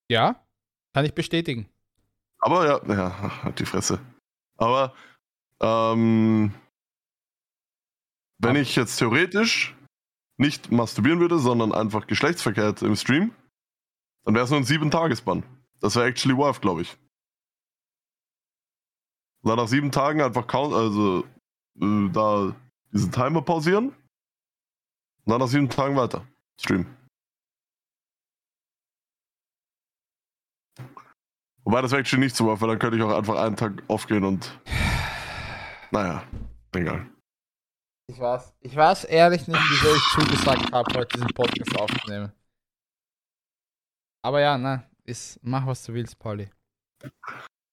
[0.09, 0.45] Ja?
[0.93, 1.69] Kann ich bestätigen.
[2.39, 3.99] Aber ja, ja, halt die Fresse.
[4.57, 4.95] Aber
[5.61, 6.53] ähm,
[8.39, 9.75] wenn ich jetzt theoretisch
[10.39, 13.35] nicht masturbieren würde, sondern einfach Geschlechtsverkehr hätte im Stream,
[14.25, 15.45] dann wäre es nur ein sieben Tagesbann.
[15.81, 16.97] Das wäre actually worth, glaube ich.
[19.43, 21.25] Dann nach sieben Tagen einfach count, also
[21.81, 22.55] äh, da
[22.93, 23.91] diesen Timer pausieren.
[23.91, 26.27] Und dann nach sieben Tagen weiter.
[26.61, 26.87] Stream.
[31.65, 33.83] Wobei das wäre actually nicht so worth, weil dann könnte ich auch einfach einen Tag
[33.89, 34.61] aufgehen und.
[35.93, 36.25] Naja,
[36.75, 37.09] egal.
[38.09, 42.33] Ich weiß, ich weiß ehrlich nicht, wieso ich zugesagt habe, heute diesen Podcast aufzunehmen.
[44.25, 46.49] Aber ja, na, ist, mach was du willst, Pauli.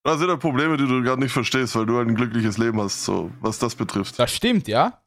[0.04, 2.82] Das sind halt Probleme, die du gerade nicht verstehst, weil du halt ein glückliches Leben
[2.82, 4.18] hast, so was das betrifft.
[4.18, 5.04] Das stimmt, ja.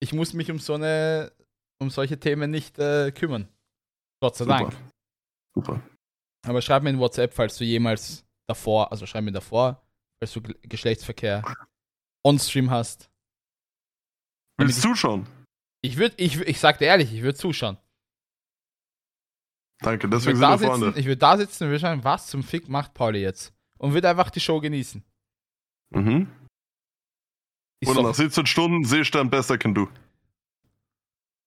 [0.00, 1.32] Ich muss mich um so eine,
[1.78, 3.48] um solche Themen nicht äh, kümmern.
[4.22, 4.58] Gott sei Super.
[4.58, 4.76] Dank.
[5.54, 5.82] Super.
[6.46, 9.82] Aber schreib mir in WhatsApp, falls du jemals davor, also schreib mir davor,
[10.18, 11.42] falls du Ge- Geschlechtsverkehr
[12.24, 13.10] on-stream hast.
[14.58, 15.26] Willst du schon?
[15.82, 17.76] Ich würde, ich, ich sag dir ehrlich, ich würde zuschauen.
[19.80, 21.00] Danke, deswegen würde sind wir sitzen, Freunde.
[21.00, 23.52] ich würd da sitzen und würde sagen, was zum Fick macht Pauli jetzt?
[23.78, 25.04] Und würde einfach die Show genießen.
[25.90, 26.30] Mhm.
[27.80, 29.88] Ist doch- nach 17 Stunden Seestern besser can du.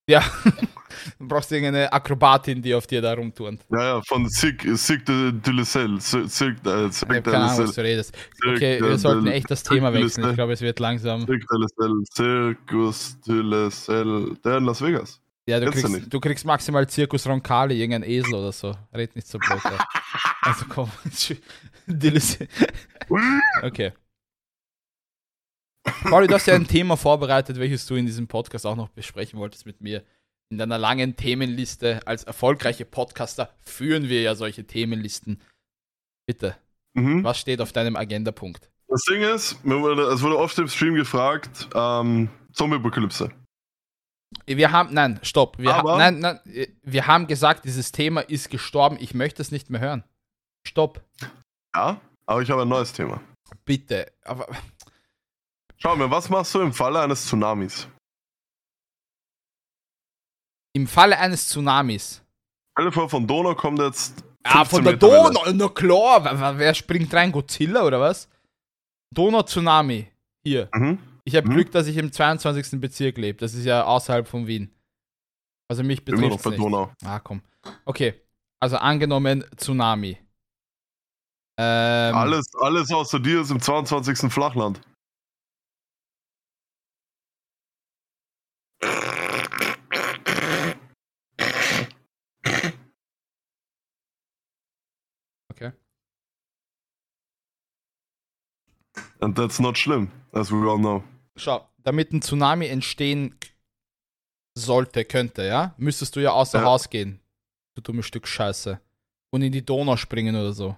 [0.10, 0.24] Ja.
[1.20, 3.62] du brauchst irgendeine Akrobatin, die auf dir da rumturnt.
[3.70, 6.00] Ja, ja, von Cirque, Cirque de, de la Selle.
[6.02, 8.18] Cirque, äh, Ich Cirque de Ahnung, was du redest.
[8.46, 10.30] Okay, de- wir sollten de- echt das Thema de wechseln.
[10.30, 11.26] Ich glaube, es wird langsam.
[11.28, 12.04] Cirque de la Selle.
[12.16, 14.36] Circus de la Selle.
[14.44, 15.22] Der in Las Vegas.
[15.48, 18.76] Ja, du kriegst, du kriegst maximal Zirkus Roncalli, irgendein Esel oder so.
[18.94, 19.60] Red nicht so blöd.
[20.42, 20.90] Also komm.
[21.88, 22.38] Dillis-
[23.62, 23.92] okay.
[26.04, 29.40] Pauli, du hast ja ein Thema vorbereitet, welches du in diesem Podcast auch noch besprechen
[29.40, 30.04] wolltest mit mir.
[30.52, 35.42] In deiner langen Themenliste als erfolgreiche Podcaster führen wir ja solche Themenlisten.
[36.28, 36.56] Bitte,
[36.96, 37.24] Mhm.
[37.24, 38.70] was steht auf deinem Agendapunkt?
[38.88, 43.30] Das Ding ist, es wurde oft im Stream gefragt, ähm, Zombie-Apokalypse.
[44.48, 45.58] Wir haben, nein, stopp.
[45.60, 46.40] Wir, ha nein, nein,
[46.84, 48.98] wir haben gesagt, dieses Thema ist gestorben.
[49.00, 50.04] Ich möchte es nicht mehr hören.
[50.68, 51.04] Stopp.
[51.76, 53.22] Ja, aber ich habe ein neues Thema.
[53.66, 54.12] Bitte.
[54.24, 54.48] Aber
[55.82, 57.88] Schau mir, was machst du im Falle eines Tsunamis?
[60.76, 62.22] im Falle eines Tsunamis.
[62.78, 64.24] Dir vor, von Donau kommt jetzt.
[64.44, 65.34] Ah, 15 von der Meter Welle.
[65.34, 66.58] Donau, na klar.
[66.58, 67.32] Wer, springt rein?
[67.32, 68.30] Godzilla oder was?
[69.14, 70.08] Donau-Tsunami.
[70.44, 70.70] Hier.
[70.74, 71.00] Mhm.
[71.26, 71.54] Ich habe Mhm.
[71.54, 72.80] Glück, dass ich im 22.
[72.80, 73.40] Bezirk lebe.
[73.40, 74.74] Das ist ja außerhalb von Wien.
[75.70, 76.60] Also mich Immer noch betrifft bei nicht.
[76.62, 76.94] Donau.
[77.04, 77.42] Ah, komm.
[77.86, 78.22] Okay.
[78.62, 80.18] Also angenommen Tsunami.
[81.60, 84.32] Ähm, Alles, alles außer dir ist im 22.
[84.32, 84.80] Flachland.
[95.52, 95.72] Okay.
[99.20, 101.04] And that's not schlimm, as we all know.
[101.36, 103.36] Schau, damit ein Tsunami entstehen
[104.58, 106.66] sollte, könnte, ja, müsstest du ja außer Ja.
[106.66, 107.20] Haus gehen.
[107.76, 108.80] Du dummes Stück Scheiße.
[109.32, 110.76] Und in die Donau springen oder so.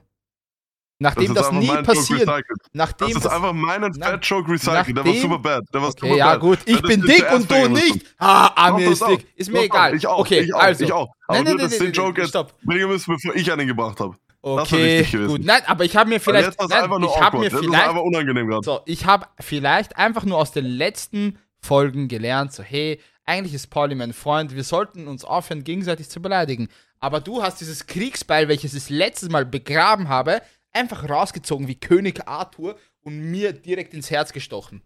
[1.00, 2.30] Nachdem das, einfach nie mein passiert,
[2.74, 4.96] nachdem Das ist das, einfach meinen Nein, Fat Joke recycelt.
[4.96, 5.64] Der war super bad.
[5.74, 6.40] Der war Okay, super ja bad.
[6.42, 8.06] gut, ich Das bin dick und du nicht.
[8.20, 9.26] Ah, Amir ist dick.
[9.36, 9.96] Ist mir egal.
[9.96, 10.20] Ich auch.
[10.20, 10.84] okay, ich auch, also.
[10.84, 11.10] Ich auch.
[11.28, 12.62] Aber Nein, nein, nur, nein, dass nein, den Joke nein, jetzt stopp.
[12.62, 14.16] bringen müssen, bevor ich einen gebracht habe.
[14.44, 15.44] Okay, gut.
[15.44, 18.66] Nein, aber ich habe mir vielleicht, nein, ich habe mir vielleicht, einfach unangenehm gerade.
[18.66, 23.68] so, ich habe vielleicht einfach nur aus den letzten Folgen gelernt, so, hey, eigentlich ist
[23.68, 26.70] Pauli mein Freund, wir sollten uns aufhören, gegenseitig zu beleidigen.
[27.00, 32.28] Aber du hast dieses Kriegsbeil, welches ich letztes Mal begraben habe, einfach rausgezogen wie König
[32.28, 34.82] Arthur und mir direkt ins Herz gestochen.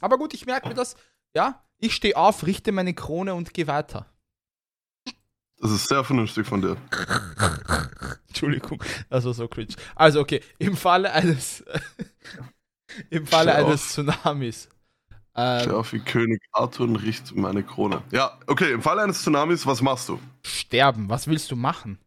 [0.00, 0.96] Aber gut, ich merke mir das,
[1.34, 4.06] ja, ich stehe auf, richte meine Krone und gehe weiter.
[5.58, 6.76] Das ist sehr vernünftig von dir.
[8.40, 9.74] Entschuldigung, das war so cringe.
[9.94, 11.64] Also, okay, im Falle eines,
[13.10, 13.68] im Falle Steh auf.
[13.68, 14.68] eines Tsunamis.
[15.32, 18.02] Steh Ähm, auf wie König Arthur und richte meine Krone.
[18.10, 20.18] Ja, okay, im Fall eines Tsunamis, was machst du?
[20.44, 21.98] sterben, was willst du machen?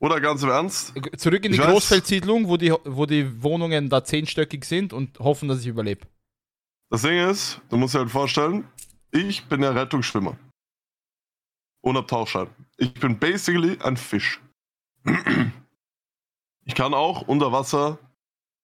[0.00, 0.94] Oder ganz im Ernst?
[1.16, 5.48] Zurück in die Ich Großfeldsiedlung, wo die, wo die Wohnungen da zehnstöckig sind und hoffen,
[5.48, 6.06] dass ich überlebe.
[6.90, 8.66] Das Ding ist, du musst dir halt vorstellen,
[9.12, 10.36] ich bin ja Rettungsschwimmer.
[11.82, 12.48] Und hab Tauchschein.
[12.78, 14.40] Ich bin basically ein Fisch.
[16.64, 17.98] Ich kann auch unter Wasser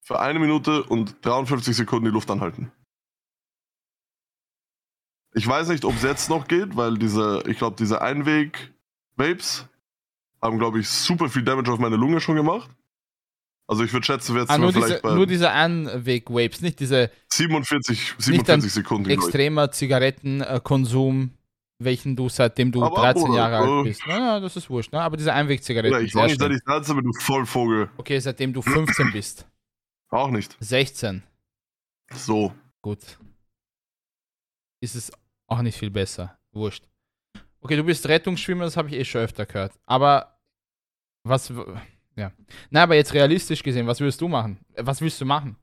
[0.03, 2.71] für eine Minute und 53 Sekunden die Luft anhalten.
[5.35, 9.67] Ich weiß nicht, ob es jetzt noch geht, weil diese, ich glaube, diese Einweg-Vapes
[10.41, 12.71] haben, glaube ich, super viel Damage auf meine Lunge schon gemacht.
[13.67, 18.15] Also ich würde schätzen, wir jetzt Ah, nur, diese, nur diese Einweg-Vapes, nicht diese 47,
[18.17, 19.05] Nicht 47 Sekunden.
[19.05, 19.25] glaub ich.
[19.25, 21.33] extremer Zigarettenkonsum,
[21.79, 24.07] welchen du seitdem du Aber 13 Bruder, Jahre alt äh, bist.
[24.07, 25.01] Naja, das ist wurscht, ne?
[25.01, 27.91] Aber diese Oder Einwegzigaretten, ich war nicht seit ich 13 bin, du Vollvogel.
[27.97, 29.47] Okay, seitdem du 15 bist.
[30.11, 30.57] Auch nicht.
[30.61, 31.23] 16.
[32.13, 32.53] So.
[32.83, 33.19] Gut.
[34.81, 35.13] Ist es
[35.47, 36.39] auch nicht viel besser.
[36.53, 36.85] Wurscht.
[37.61, 39.73] Okay, du bist Rettungsschwimmer, das habe ich eh schon öfter gehört.
[39.85, 40.39] Aber
[41.25, 41.53] was.
[42.17, 42.33] Ja.
[42.71, 44.59] Na, aber jetzt realistisch gesehen, was würdest du machen?
[44.77, 45.57] Was willst du machen?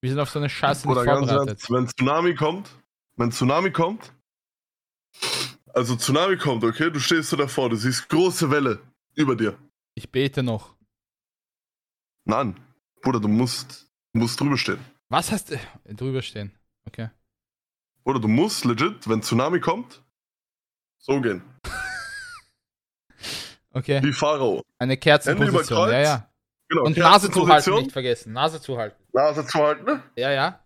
[0.00, 1.48] Wir sind auf so eine Scheiße nicht Oder ganz vorbereitet.
[1.48, 2.70] ernst, wenn Tsunami kommt,
[3.16, 4.12] wenn Tsunami kommt,
[5.74, 8.80] also Tsunami kommt, okay, du stehst so davor, du siehst große Welle
[9.14, 9.56] über dir.
[9.94, 10.74] Ich bete noch.
[12.24, 12.58] Nein,
[13.02, 14.78] Bruder, du musst, du musst drüber stehen.
[15.08, 15.58] Was hast du.
[15.94, 16.52] Drüber stehen.
[16.86, 17.10] Okay.
[18.04, 20.02] Oder du musst legit, wenn Tsunami kommt,
[20.98, 21.42] so gehen.
[23.72, 24.02] Okay.
[24.02, 24.64] Wie Pharao.
[24.78, 25.90] Eine Kerzenposition.
[25.90, 26.30] Ja, ja.
[26.68, 28.32] Genau, Und Nase zuhalten, nicht vergessen.
[28.32, 29.00] Nase zuhalten.
[29.12, 29.84] Nase zuhalten.
[29.84, 30.02] ne?
[30.16, 30.64] Ja, ja.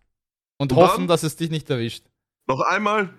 [0.57, 2.07] Und, Und hoffen, dass es dich nicht erwischt.
[2.47, 3.13] Noch einmal.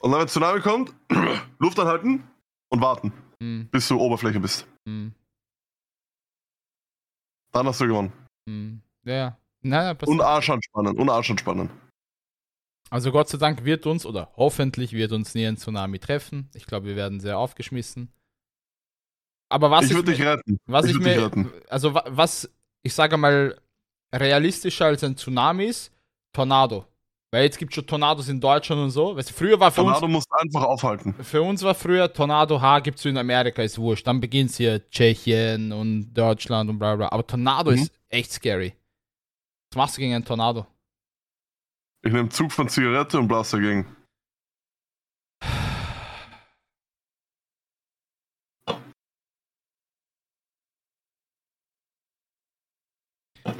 [0.00, 0.94] Und dann, wenn Tsunami kommt,
[1.58, 2.28] Luft anhalten
[2.70, 4.66] und warten, Hm, bis du Oberfläche bist.
[4.86, 5.14] hm,
[7.52, 8.12] Dann hast du gewonnen.
[8.48, 8.80] hm.
[9.04, 9.36] Ja, ja.
[9.62, 10.98] Naja, Und Arsch anspannen.
[10.98, 11.70] Und Arsch anspannen.
[12.90, 16.48] Also Gott sei Dank wird uns, oder hoffentlich wird uns nie ein Tsunami treffen.
[16.54, 18.12] Ich glaube, wir werden sehr aufgeschmissen.
[19.50, 20.58] Aber was ich würde dich retten.
[20.66, 21.50] was ich ich, mir, retten.
[21.68, 22.50] also wa- was,
[22.82, 23.58] ich sage mal,
[24.14, 25.92] realistischer als ein Tsunami ist,
[26.32, 26.86] Tornado.
[27.32, 29.14] Weil jetzt gibt es schon Tornados in Deutschland und so.
[29.16, 31.14] Weißt du, früher war für Tornado uns, musst du einfach aufhalten.
[31.22, 34.04] für uns war früher Tornado H gibt es in Amerika, ist wurscht.
[34.06, 37.08] Dann beginnt hier Tschechien und Deutschland und bla bla.
[37.12, 37.76] Aber Tornado Mhm.
[37.78, 38.74] ist echt scary.
[39.70, 40.66] Was machst du gegen einen Tornado?
[42.02, 43.86] Ich nehme Zug von Zigarette und blase dagegen.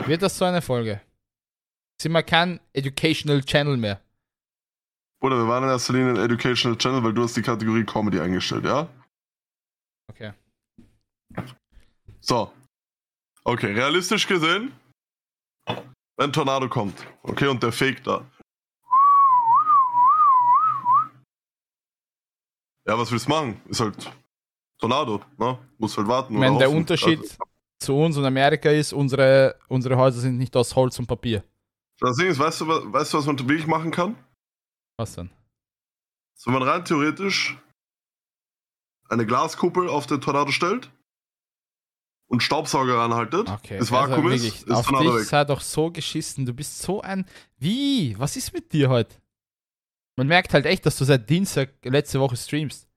[0.06, 1.00] Wird das so eine Folge?
[2.00, 4.00] Sind wir kein Educational Channel mehr?
[5.22, 8.18] Oder wir waren in erster Linie ein Educational Channel, weil du hast die Kategorie Comedy
[8.18, 8.88] eingestellt, ja?
[10.10, 10.32] Okay.
[12.22, 12.50] So.
[13.44, 14.72] Okay, realistisch gesehen,
[15.66, 18.24] wenn ein Tornado kommt, okay, und der fegt da.
[22.86, 23.60] Ja, was willst du machen?
[23.68, 24.10] Ist halt
[24.78, 25.58] Tornado, ne?
[25.76, 26.32] Muss halt warten.
[26.32, 26.70] Ich meine, der.
[26.70, 27.36] Unterschied Also,
[27.78, 31.44] zu uns und Amerika ist, unsere, unsere Häuser sind nicht aus Holz und Papier.
[32.08, 34.16] Das Ding ist, weißt du, was, weißt du, was man wirklich machen kann?
[34.96, 35.30] Was denn?
[36.34, 37.58] So, wenn man rein theoretisch
[39.08, 40.90] eine Glaskuppel auf den Tornado stellt
[42.28, 43.78] und Staubsauger ranhaltet, Okay.
[43.78, 45.28] das also Vakuum ist, wirklich, ist auf Tornado dich weg.
[45.28, 46.46] sei doch so geschissen.
[46.46, 47.26] Du bist so ein.
[47.58, 48.16] Wie?
[48.18, 49.16] Was ist mit dir heute?
[50.16, 52.88] Man merkt halt echt, dass du seit Dienstag letzte Woche streamst.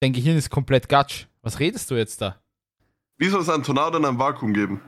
[0.00, 1.26] Dein Gehirn ist komplett gatsch.
[1.42, 2.40] Was redest du jetzt da?
[3.18, 4.80] Wie soll es einen Tornado in einem Vakuum geben?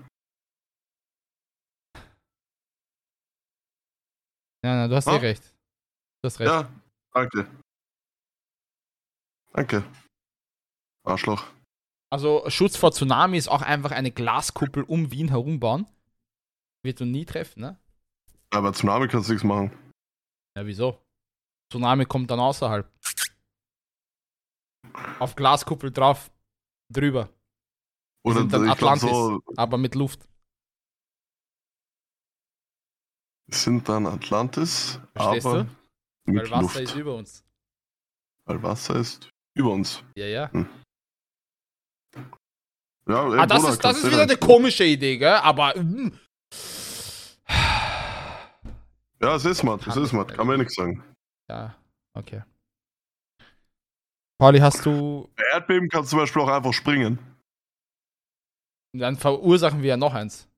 [4.64, 5.14] Ja, na, du hast Ah?
[5.14, 5.42] eh recht.
[6.22, 6.50] Du hast recht.
[6.50, 6.70] Ja,
[7.14, 7.50] danke.
[9.52, 9.84] Danke.
[11.04, 11.44] Arschloch.
[12.12, 15.86] Also Schutz vor Tsunami ist auch einfach eine Glaskuppel um Wien herum bauen.
[16.84, 17.78] Wird du nie treffen, ne?
[18.50, 19.70] Aber Tsunami kannst du nichts machen.
[20.56, 21.00] Ja, wieso?
[21.70, 22.90] Tsunami kommt dann außerhalb.
[25.20, 26.30] Auf Glaskuppel drauf,
[26.92, 27.28] drüber,
[28.24, 29.08] Oder dann glaub, Atlantis.
[29.10, 30.26] so aber mit Luft.
[33.54, 35.70] Sind dann Atlantis, Verstehst aber du?
[36.32, 36.80] mit Weil Wasser Luft.
[36.80, 37.44] ist über uns.
[38.44, 40.02] Weil Wasser ist über uns.
[40.16, 40.50] Ja, ja.
[43.08, 45.28] Ja, ey, Ah, das Bruder, ist, das ist wieder eine komische Idee, gell?
[45.34, 45.74] Aber.
[45.76, 46.12] mm,
[49.20, 50.28] Ja, es ist matt, es Kann ist matt.
[50.34, 51.02] Kann man ja nichts sagen.
[51.48, 51.74] Ja,
[52.14, 52.42] okay.
[54.38, 55.28] Pauli, hast du.
[55.36, 57.18] Bei Erdbeben kannst du zum Beispiel auch einfach springen.
[58.92, 60.48] Dann verursachen wir ja noch eins.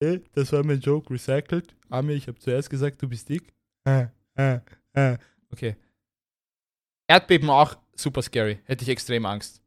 [0.00, 1.74] Hey, das war mein Joke, recycelt.
[1.90, 3.52] Ami, ich habe zuerst gesagt, du bist dick.
[3.84, 4.06] Äh,
[4.36, 4.60] äh,
[4.92, 5.18] äh.
[5.50, 5.76] Okay.
[7.08, 8.60] Erdbeben auch super scary.
[8.64, 9.60] Hätte ich extrem Angst.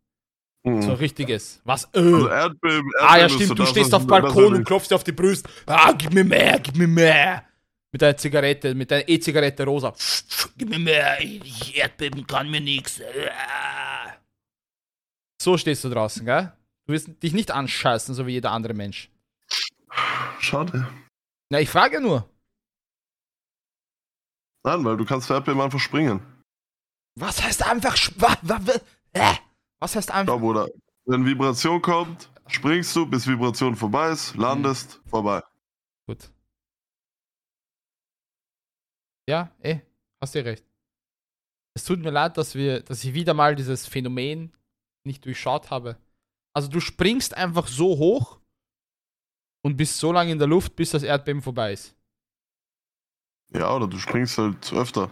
[0.64, 0.82] Mhm.
[0.84, 1.60] So richtiges.
[1.66, 1.86] Was?
[1.94, 2.00] Äh.
[2.00, 4.96] Also Erdbeben, Erdbeben ah ja, so stimmt, du stehst auf das, Balkon und klopfst dir
[4.96, 5.48] auf die Brust.
[5.66, 7.44] Ah, gib mir mehr, gib mir mehr.
[7.92, 9.94] Mit deiner Zigarette, mit deiner E-Zigarette rosa.
[10.56, 13.02] Gib mir mehr, ich Erdbeben kann mir nichts.
[15.42, 16.54] So stehst du draußen, gell?
[16.86, 19.10] Du wirst dich nicht anscheißen, so wie jeder andere Mensch.
[20.42, 20.88] Schade.
[21.50, 22.30] Na, ich frage nur.
[24.64, 26.20] Nein, weil du kannst bei Erdbeben einfach springen.
[27.20, 27.96] Was heißt einfach.
[28.18, 28.82] wa- wa-
[29.14, 29.36] äh?
[29.80, 30.34] Was heißt einfach.
[30.34, 30.68] Ja, Bruder.
[31.06, 35.42] Wenn Vibration kommt, springst du, bis Vibration vorbei ist, landest, vorbei.
[36.08, 36.32] Gut.
[39.28, 39.80] Ja, eh,
[40.22, 40.66] hast du recht.
[41.76, 44.54] Es tut mir leid, dass wir, dass ich wieder mal dieses Phänomen
[45.06, 45.98] nicht durchschaut habe.
[46.54, 48.41] Also du springst einfach so hoch
[49.62, 51.96] und bist so lange in der Luft, bis das Erdbeben vorbei ist.
[53.54, 55.12] Ja, oder du springst halt öfter.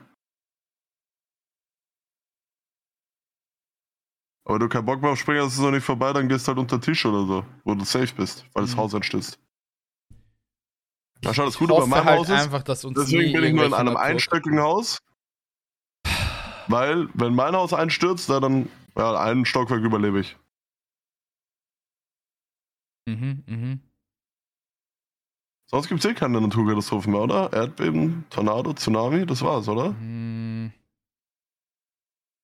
[4.46, 6.28] Aber wenn du keinen Bock mehr auf Springen hast, ist es noch nicht vorbei, dann
[6.28, 8.80] gehst du halt unter den Tisch oder so, wo du safe bist, weil das Mhm.
[8.80, 9.40] Haus einstürzt.
[11.22, 13.74] Na schau, das Gute bei meinem halt Haus ist, einfach, deswegen bin ich nur in
[13.74, 15.00] einem einstöckigen Haus.
[16.68, 20.38] Weil, wenn mein Haus einstürzt, dann, ja, einen Stockwerk überlebe ich.
[23.08, 23.82] Mhm, mhm.
[25.72, 27.54] Sonst gibt es eh keine Naturkatastrophen mehr, oder?
[27.54, 29.90] Erdbeben, Tornado, Tsunami, das war's, oder?
[29.90, 30.74] Hm.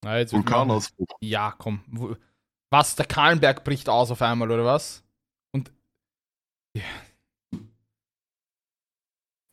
[0.04, 1.08] Na, Vulkanausbruch.
[1.22, 2.18] Ja, komm.
[2.70, 5.04] Was, der Kahlenberg bricht aus auf einmal, oder was?
[5.52, 5.72] Und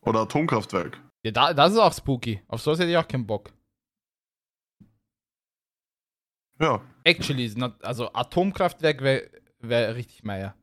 [0.01, 1.01] Oder Atomkraftwerk.
[1.23, 2.43] ja, da, das ist auch spooky.
[2.47, 3.53] Auf sowas hätte ich auch keinen Bock.
[6.59, 6.81] Ja.
[7.03, 10.55] Actually, not, also Atomkraftwerk wäre wär richtig meier.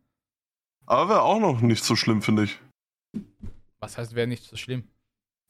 [0.87, 2.61] Aber wäre auch noch nicht so schlimm, finde ich.
[3.81, 4.89] Was heißt, wäre nicht so schlimm?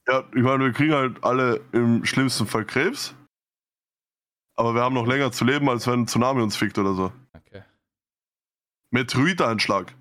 [0.07, 3.15] Ja, ich meine, wir kriegen halt alle im schlimmsten Fall Krebs.
[4.57, 7.13] Aber wir haben noch länger zu leben, als wenn ein Tsunami uns fickt oder so.
[7.33, 7.65] Okay.
[8.91, 9.95] Meteoriteneinschlag.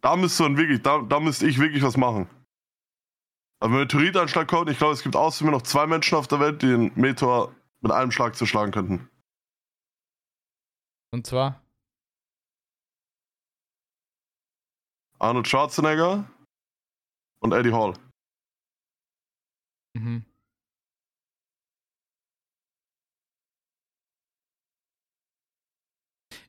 [0.00, 2.28] Da müsste man wirklich, da, da müsste ich wirklich was machen.
[3.60, 6.40] Aber wenn Meteoriteneinschlag kommt, ich glaube, es gibt außer mir noch zwei Menschen auf der
[6.40, 9.08] Welt, die den Meteor mit einem Schlag zerschlagen könnten.
[11.12, 11.62] Und zwar?
[15.18, 16.30] Arnold Schwarzenegger
[17.40, 17.94] Und Eddie Hall.
[19.94, 20.24] Mhm.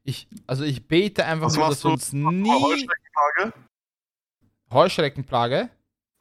[0.04, 1.90] Ich, also ich bete einfach Was nur, dass du?
[1.90, 3.54] uns nie Heuschreckenplage?
[4.72, 5.70] Heuschreckenplage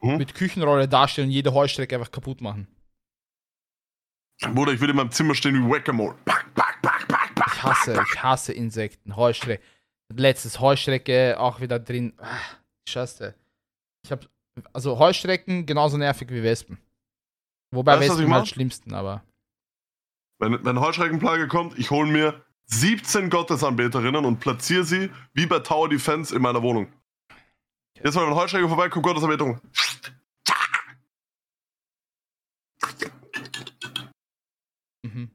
[0.03, 0.17] Mhm.
[0.17, 2.67] mit Küchenrolle dastehen und jede Heuschrecke einfach kaputt machen.
[4.41, 6.15] Bruder, ich will in meinem Zimmer stehen wie Whack-A-Mole.
[6.25, 9.63] Ich hasse, ich hasse Insekten, Heuschrecke.
[10.11, 12.13] Letztes Heuschrecke auch wieder drin.
[12.17, 12.39] Ah,
[12.89, 13.35] Scheiße.
[14.03, 14.27] Ich hab,
[14.73, 16.77] also Heuschrecken genauso nervig wie Wespen.
[17.71, 19.23] Wobei Weißt Wespen halt schlimmsten, aber.
[20.39, 25.89] Wenn, wenn Heuschreckenplage kommt, ich hole mir 17 Gottesanbeterinnen und platziere sie wie bei Tower
[25.89, 26.87] Defense in meiner Wohnung.
[28.03, 29.61] Jetzt mal, wenn Heuschrecke vorbeikommt, Gottesanbeterung.
[35.03, 35.31] Mhm.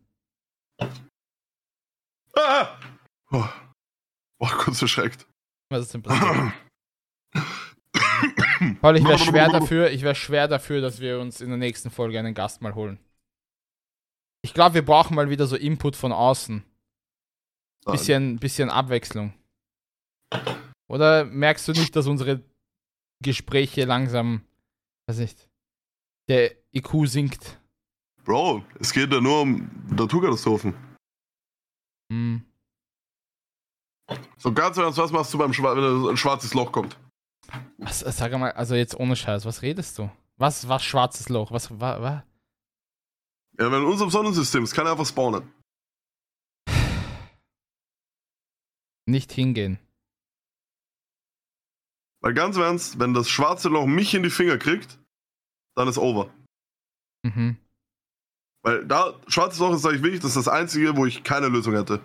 [2.34, 2.78] Ah!
[3.30, 3.48] Oh.
[4.38, 5.26] Boah, kurz erschreckt.
[5.70, 6.52] Was ist denn passiert?
[8.74, 11.90] Paul, ich wäre schwer dafür, ich wäre schwer dafür, dass wir uns in der nächsten
[11.90, 12.98] Folge einen Gast mal holen.
[14.42, 16.64] Ich glaube, wir brauchen mal wieder so Input von außen.
[17.84, 19.32] Bisschen, bisschen Abwechslung.
[20.88, 22.42] Oder merkst du nicht, dass unsere
[23.22, 24.42] Gespräche langsam,
[25.08, 25.48] weiß nicht,
[26.28, 27.60] der IQ sinkt?
[28.24, 30.74] Bro, es geht ja nur um Naturkatastrophen.
[32.12, 32.44] Hm.
[34.36, 36.98] So ganz ernst, was machst du beim Schwa wenn ein schwarzes Loch kommt?
[37.78, 40.10] Was, sag mal, also jetzt ohne Scheiß, was redest du?
[40.36, 41.50] Was, was schwarzes Loch?
[41.50, 42.24] Was, wa, wa?
[43.58, 45.50] Ja, wenn in unserem Sonnensystem, es kann einfach spawnen.
[49.06, 49.78] Nicht hingehen.
[52.20, 54.98] Weil ganz im ernst, wenn das schwarze Loch mich in die Finger kriegt,
[55.76, 56.32] dann ist over.
[57.22, 57.56] Mhm.
[58.62, 61.48] Weil da, schwarzes Loch ist, sag ich wirklich, das ist das einzige, wo ich keine
[61.48, 62.02] Lösung hätte.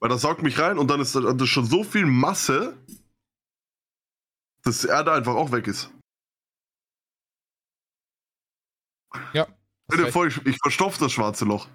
[0.00, 2.76] Weil das saugt mich rein und dann ist das schon so viel Masse,
[4.62, 5.90] dass die Erde einfach auch weg ist.
[9.32, 9.46] Ja.
[9.90, 11.68] Stell dir vor, ich, ich verstopf das schwarze Loch.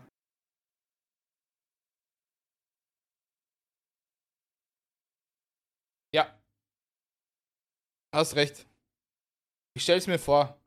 [6.14, 6.40] Ja.
[8.14, 8.66] Hast recht.
[9.76, 10.58] Ich stell's mir vor.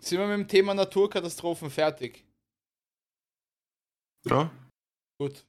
[0.00, 2.24] Sind wir mit dem Thema Naturkatastrophen fertig?
[4.24, 4.50] Ja?
[5.18, 5.44] Gut.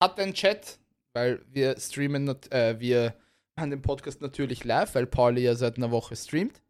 [0.00, 0.78] Hat ein Chat,
[1.12, 3.14] weil wir streamen, äh, wir
[3.56, 6.62] machen den Podcast natürlich live, weil Pauli ja seit einer Woche streamt.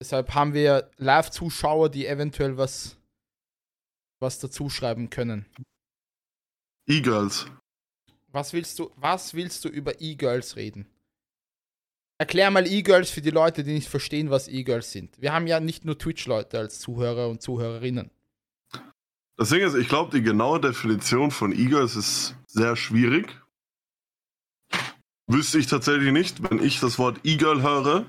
[0.00, 2.96] Deshalb haben wir Live-Zuschauer, die eventuell was,
[4.18, 5.46] was dazu schreiben können.
[6.86, 7.46] E-Girls.
[8.28, 10.88] Was willst du, was willst du über E-Girls reden?
[12.18, 15.20] Erklär mal E-Girls für die Leute, die nicht verstehen, was E-Girls sind.
[15.20, 18.10] Wir haben ja nicht nur Twitch-Leute als Zuhörer und Zuhörerinnen.
[19.36, 23.40] Das Ding ist, ich glaube, die genaue Definition von E-Girls ist sehr schwierig.
[25.26, 26.42] Wüsste ich tatsächlich nicht.
[26.48, 28.06] Wenn ich das Wort E-Girl höre,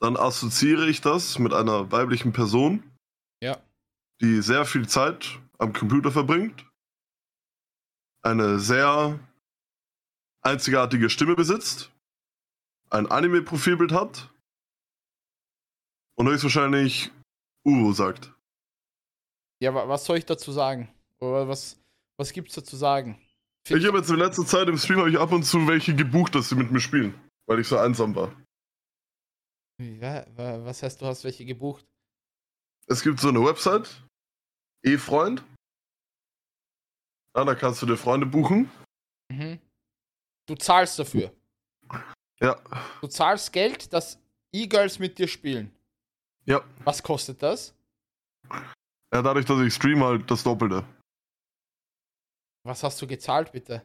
[0.00, 2.82] dann assoziiere ich das mit einer weiblichen Person,
[3.42, 3.60] Ja.
[4.22, 6.64] die sehr viel Zeit am Computer verbringt,
[8.22, 9.18] eine sehr
[10.42, 11.90] einzigartige Stimme besitzt,
[12.88, 14.32] ein Anime-Profilbild hat
[16.16, 17.12] und höchstwahrscheinlich
[17.66, 18.32] Uwo sagt.
[19.60, 20.88] Ja, wa- was soll ich dazu sagen?
[21.18, 21.78] Oder was,
[22.16, 23.20] was gibt's da zu sagen?
[23.68, 26.34] Ich habe jetzt in letzter Zeit im Stream habe ich ab und zu welche gebucht,
[26.34, 27.14] dass sie mit mir spielen,
[27.46, 28.28] weil ich so einsam war.
[29.78, 31.86] Wa- wa- Was heißt, du hast welche gebucht?
[32.86, 34.02] Es gibt so eine Website,
[34.82, 35.44] E-Freund.
[37.36, 38.70] Ja, da kannst du dir Freunde buchen.
[39.30, 39.60] Mhm.
[40.46, 41.32] Du zahlst dafür.
[42.40, 42.58] Ja,
[43.02, 44.18] Du zahlst Geld, dass
[44.52, 45.70] E-Girls mit dir spielen.
[46.46, 46.64] ja.
[46.84, 47.74] Was kostet das?
[49.12, 50.84] Ja, dadurch, dass ich stream, halt das Doppelte.
[52.64, 53.84] Was hast du gezahlt, bitte?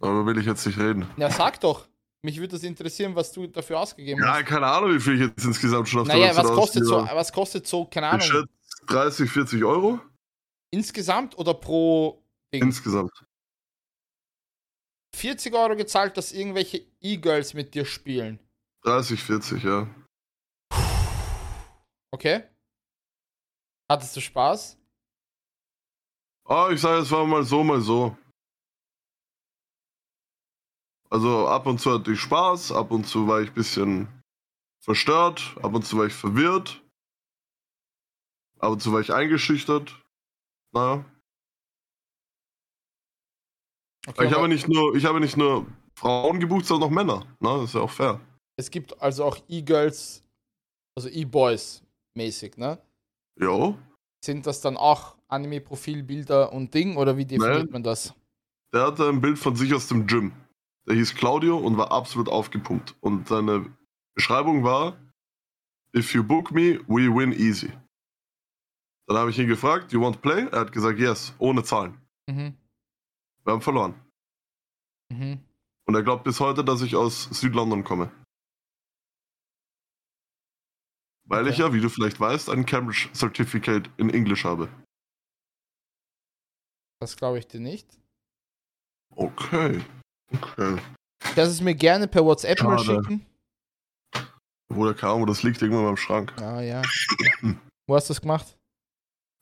[0.00, 1.06] Aber will ich jetzt nicht reden.
[1.16, 1.88] Ja, sag doch.
[2.24, 4.46] Mich würde das interessieren, was du dafür ausgegeben Ja, hast.
[4.46, 6.96] keine Ahnung, wie viel ich jetzt insgesamt schon auf Naja, der was Website kostet, so,
[7.04, 10.00] was kostet so, keine Ich Ahnung, schätze 30, 40 Euro
[10.72, 12.62] insgesamt oder pro Ding?
[12.64, 13.12] insgesamt.
[15.14, 18.40] 40 Euro gezahlt, dass irgendwelche E-Girls mit dir spielen.
[18.84, 19.88] 30, 40, ja.
[22.12, 22.42] Okay?
[23.90, 24.76] Hattest du Spaß?
[26.44, 28.16] Ah, ich sage, es war mal so, mal so.
[31.10, 34.22] Also ab und zu hatte ich Spaß, ab und zu war ich ein bisschen
[34.80, 36.82] verstört, ab und zu war ich verwirrt,
[38.58, 39.94] ab und zu war ich eingeschüchtert.
[40.72, 41.04] Naja.
[44.06, 47.26] Okay, ich aber habe nicht nur, ich habe nicht nur Frauen gebucht, sondern auch Männer.
[47.40, 48.20] Na, das ist ja auch fair.
[48.56, 50.22] es gibt also auch E-Girls,
[50.94, 51.82] also E-Boys
[52.14, 52.78] mäßig, ne?
[53.40, 53.76] Jo.
[54.24, 57.70] Sind das dann auch Anime-Profilbilder und Ding oder wie definiert Nein.
[57.70, 58.14] man das?
[58.72, 60.32] der hatte ein Bild von sich aus dem Gym.
[60.86, 62.96] Der hieß Claudio und war absolut aufgepumpt.
[63.00, 63.74] Und seine
[64.14, 64.98] Beschreibung war,
[65.94, 67.72] if you book me, we win easy.
[69.06, 70.46] Dann habe ich ihn gefragt, you want to play?
[70.50, 71.98] Er hat gesagt, yes, ohne Zahlen.
[72.26, 72.54] Mhm.
[73.44, 73.94] Wir haben verloren.
[75.10, 75.40] Mhm.
[75.86, 78.10] Und er glaubt bis heute, dass ich aus Südlondon komme.
[81.28, 81.62] Weil ich Okay.
[81.62, 84.68] ja, wie du vielleicht weißt, ein Cambridge Certificate in English habe.
[87.00, 87.86] Das glaube ich dir nicht.
[89.10, 89.84] Okay.
[90.32, 90.78] Okay.
[91.20, 93.02] Kannst es mir gerne per WhatsApp mal Schade.
[93.02, 93.26] schicken?
[94.70, 96.34] Wo der kam, das liegt irgendwann beim Schrank.
[96.40, 96.82] Ah, ja.
[97.86, 98.56] Wo hast du das gemacht?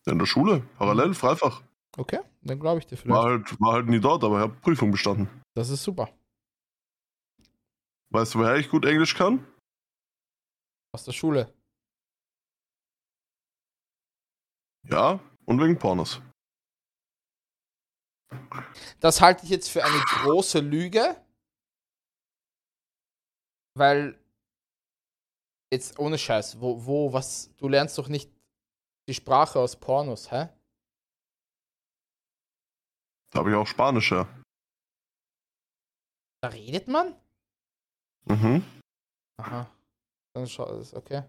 [0.07, 1.63] In der Schule, parallel, Freifach.
[1.97, 3.51] Okay, dann glaube ich dir War vielleicht.
[3.51, 5.29] halt, war halt nie dort, aber ich habe Prüfung bestanden.
[5.55, 6.09] Das ist super.
[8.11, 9.45] Weißt du, woher ich gut Englisch kann?
[10.93, 11.53] Aus der Schule.
[14.89, 16.21] Ja, und wegen Pornos.
[19.01, 21.17] Das halte ich jetzt für eine große Lüge.
[23.75, 24.19] Weil.
[25.73, 28.31] Jetzt ohne Scheiß, wo, wo, was, du lernst doch nicht
[29.09, 30.49] die Sprache aus Pornos, hä?
[33.33, 34.29] Da habe ich auch Spanisch, ja.
[36.41, 37.21] Da redet man?
[38.27, 38.65] Mhm.
[39.39, 39.69] Aha.
[40.35, 41.25] Dann schau das, okay.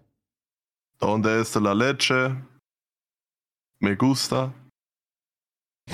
[0.98, 2.46] Donde está la leche?
[3.80, 4.52] Me gusta.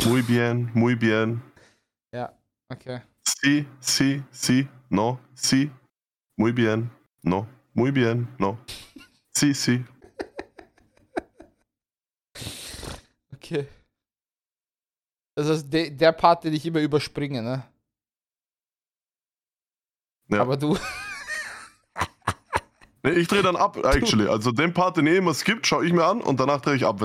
[0.06, 1.42] Muy bien, muy bien.
[2.70, 3.00] Okay.
[3.22, 5.70] Sí, sí, sí, no, sí.
[6.36, 6.90] Muy bien,
[7.22, 7.46] no.
[7.74, 8.58] Muy bien, no.
[9.34, 9.84] Sí, sí.
[13.34, 13.68] Okay.
[15.36, 17.64] Das ist de, der Part, den ich immer überspringe, ne?
[20.28, 20.40] Ja.
[20.40, 20.78] Aber du.
[23.02, 24.26] Nee, ich drehe dann ab, actually.
[24.26, 26.86] Also den Part, den ihr immer skippt, schaue ich mir an und danach drehe ich
[26.86, 26.98] ab,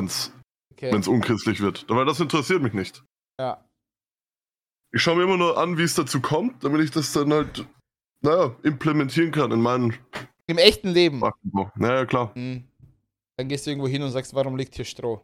[0.82, 1.16] wenn es Okay.
[1.16, 1.86] unchristlich wird.
[1.90, 3.04] Weil das interessiert mich nicht.
[3.40, 3.64] Ja.
[4.92, 7.66] Ich schaue mir immer nur an, wie es dazu kommt, damit ich das dann halt,
[8.22, 9.96] naja, implementieren kann in meinen
[10.48, 11.22] Im echten Leben.
[11.76, 12.34] Naja, klar.
[12.34, 12.64] Hm.
[13.38, 15.22] Dann gehst du irgendwo hin und sagst, warum liegt hier Stroh?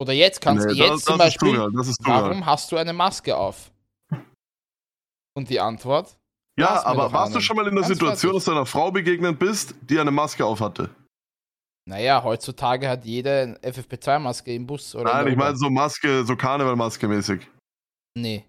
[0.00, 2.22] Oder jetzt kannst du Nee, jetzt zum das Beispiel, Zugabe, das ist Zugabe.
[2.28, 3.70] warum hast du eine Maske auf?
[5.34, 6.18] Und die Antwort?
[6.58, 8.38] Ja, aber warst du schon mal in der Ganz Situation, fertig.
[8.38, 10.90] dass du einer Frau begegnet bist, die eine Maske auf hatte?
[11.88, 16.24] Naja, heutzutage hat jeder eine FFP2-Maske im Bus oder in Nein, ich meine so Maske,
[16.24, 17.48] so Karnevalmaske mäßig.
[18.16, 18.44] Nee.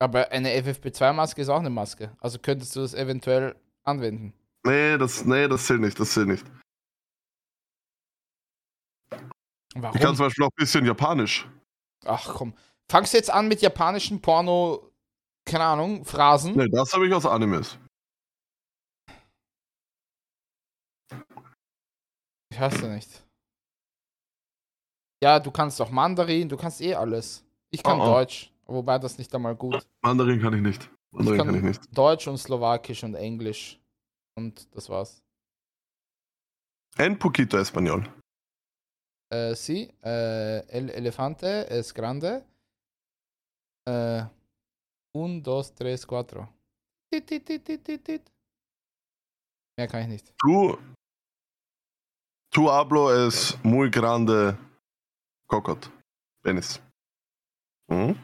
[0.00, 2.16] Aber eine FFP2-Maske ist auch eine Maske.
[2.20, 4.32] Also könntest du das eventuell anwenden.
[4.64, 6.44] Nee, das, nee, das zählt nicht, das zählt nicht.
[9.74, 9.96] Warum?
[9.96, 11.48] Ich kann zum Beispiel auch ein bisschen Japanisch.
[12.04, 12.54] Ach komm.
[12.90, 14.92] Fangst du jetzt an mit japanischen Porno,
[15.44, 16.56] keine Ahnung, Phrasen?
[16.56, 17.76] Nee, das habe ich aus Animes.
[22.50, 23.24] Ich hasse nicht.
[25.22, 27.44] Ja, du kannst doch Mandarin, du kannst eh alles.
[27.70, 28.06] Ich kann Oh, oh.
[28.06, 29.86] Deutsch, wobei das nicht einmal gut.
[30.02, 30.82] Mandarin kann ich nicht.
[30.84, 31.98] Ich Mandarin kann, ich kann nicht.
[31.98, 33.78] Deutsch und Slowakisch und Englisch.
[34.36, 35.22] Und das war's.
[36.96, 38.08] En poquito español.
[39.30, 42.44] Äh, sí, äh, el elefante es grande.
[43.86, 44.24] Äh,
[45.14, 46.48] un, dos, tres, cuatro.
[47.10, 48.32] Tit, tit, tit, tit, tit.
[49.76, 50.34] Mehr kann ich nicht.
[50.38, 50.78] Tu,
[52.50, 54.56] tu hablo es muy grande
[55.48, 55.90] cocot.
[56.42, 56.80] Penis.
[57.90, 58.16] Mhm.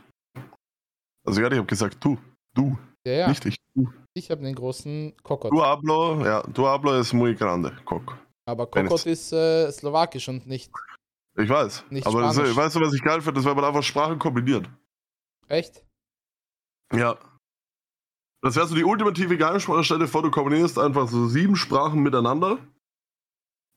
[1.26, 2.18] Also ja, ich habe gesagt tu.
[2.54, 3.28] Du, Ja, ja.
[3.28, 3.56] nicht ich.
[3.74, 3.92] Du.
[4.14, 5.50] Ich habe den großen Kokot.
[5.50, 8.16] Tu hablo, ja, tu hablo es muy grande cock.
[8.46, 8.66] Aber.
[8.66, 10.70] Kokot ist äh, slowakisch und nicht.
[11.36, 11.84] Ich weiß.
[11.90, 13.38] Nicht aber das, weißt du, was ich geil finde?
[13.38, 14.70] Das wäre man einfach Sprachen kombiniert.
[15.48, 15.84] Echt?
[16.92, 17.18] Ja.
[18.40, 19.82] Das wäre so die ultimative Geheimsprache.
[19.82, 22.58] Stell dir vor, du kombinierst einfach so sieben Sprachen miteinander.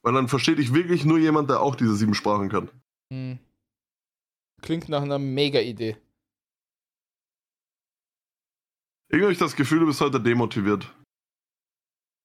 [0.08, 2.72] Weil dann versteht dich wirklich nur jemand, der auch diese sieben Sprachen kann.
[3.12, 3.40] Hm.
[4.62, 5.98] Klingt nach einer Mega-Idee.
[9.10, 10.96] Irgendwie habe ich das Gefühl, du bist heute demotiviert.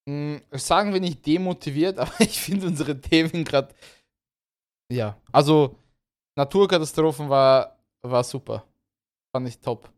[0.09, 3.74] Hm, sagen wir nicht demotiviert, aber ich finde unsere Themen gerade.
[4.89, 5.76] Ja, also
[6.37, 8.64] Naturkatastrophen war, war super.
[9.35, 9.93] Fand ich top.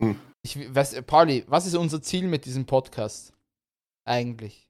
[0.00, 0.18] Hm.
[0.42, 3.32] Ich weiß, Pauli, was ist unser Ziel mit diesem Podcast?
[4.04, 4.63] Eigentlich.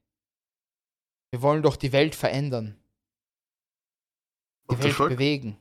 [1.31, 2.77] Wir wollen doch die Welt verändern.
[4.71, 5.57] Die What Welt bewegen.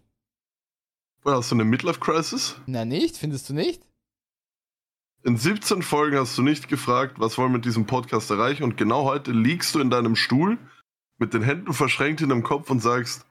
[1.23, 2.57] Woher hast du eine Midlife-Crisis?
[2.67, 3.17] Na nicht?
[3.17, 3.87] Findest du nicht?
[5.23, 8.77] In 17 Folgen hast du nicht gefragt, was wollen wir mit diesem Podcast erreichen und
[8.77, 10.59] genau heute liegst du in deinem Stuhl
[11.17, 13.25] mit den Händen verschränkt in dem Kopf und sagst,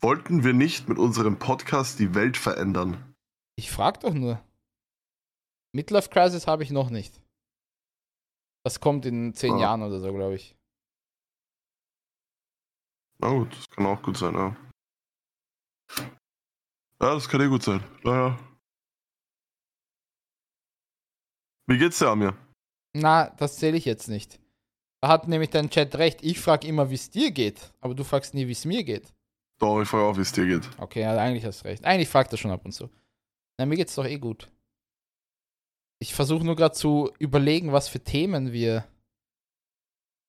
[0.00, 3.14] wollten wir nicht mit unserem Podcast die Welt verändern?
[3.56, 4.40] Ich frag doch nur.
[5.72, 7.20] Midlife Crisis habe ich noch nicht.
[8.62, 9.60] Das kommt in zehn Ah.
[9.60, 10.54] Jahren oder so, glaube ich.
[13.18, 14.56] Na gut, das kann auch gut sein, ja.
[17.00, 17.82] Ja, das kann eh gut sein.
[18.02, 18.38] Naja.
[21.66, 22.36] Wie geht's dir, Amir?
[22.94, 24.38] Na, das zähle ich jetzt nicht.
[25.00, 26.22] Da hat nämlich dein Chat recht.
[26.22, 29.12] Ich frage immer, wie es dir geht, aber du fragst nie, wie es mir geht.
[29.58, 30.68] Doch, ich frage auch, wie es dir geht.
[30.78, 31.84] Okay, ja, eigentlich hast du recht.
[31.84, 32.88] Eigentlich fragt er schon ab und zu.
[33.58, 34.50] Na, mir geht's doch eh gut.
[36.00, 38.86] Ich versuche nur gerade zu überlegen, was für Themen wir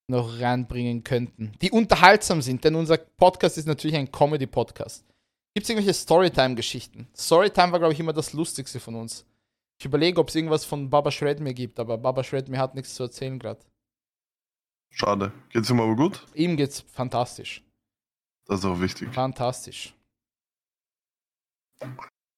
[0.07, 5.03] noch reinbringen könnten, die unterhaltsam sind, denn unser Podcast ist natürlich ein Comedy-Podcast.
[5.55, 7.07] Gibt es irgendwelche Storytime-Geschichten?
[7.15, 9.25] Storytime war, glaube ich, immer das Lustigste von uns.
[9.79, 12.75] Ich überlege, ob es irgendwas von Baba Shred mir gibt, aber Baba Shred mir hat
[12.75, 13.59] nichts zu erzählen gerade.
[14.91, 15.31] Schade.
[15.49, 16.25] Geht's ihm aber gut?
[16.33, 17.61] Ihm geht's fantastisch.
[18.45, 19.13] Das ist auch wichtig.
[19.13, 19.93] Fantastisch.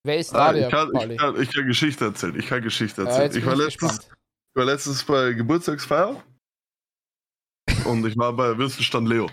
[0.04, 2.38] Wer ist Ah, da, ich, kann, ich, kann, ich kann Geschichte erzählen.
[2.38, 3.24] Ich kann Geschichte Ja, erzählen.
[3.26, 6.22] jetzt ich, war letztens, ich war letztens bei Geburtstagsfeier
[7.88, 9.28] und ich war bei Würstelstand Leo.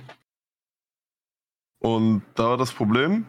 [1.80, 3.28] Und da war das Problem,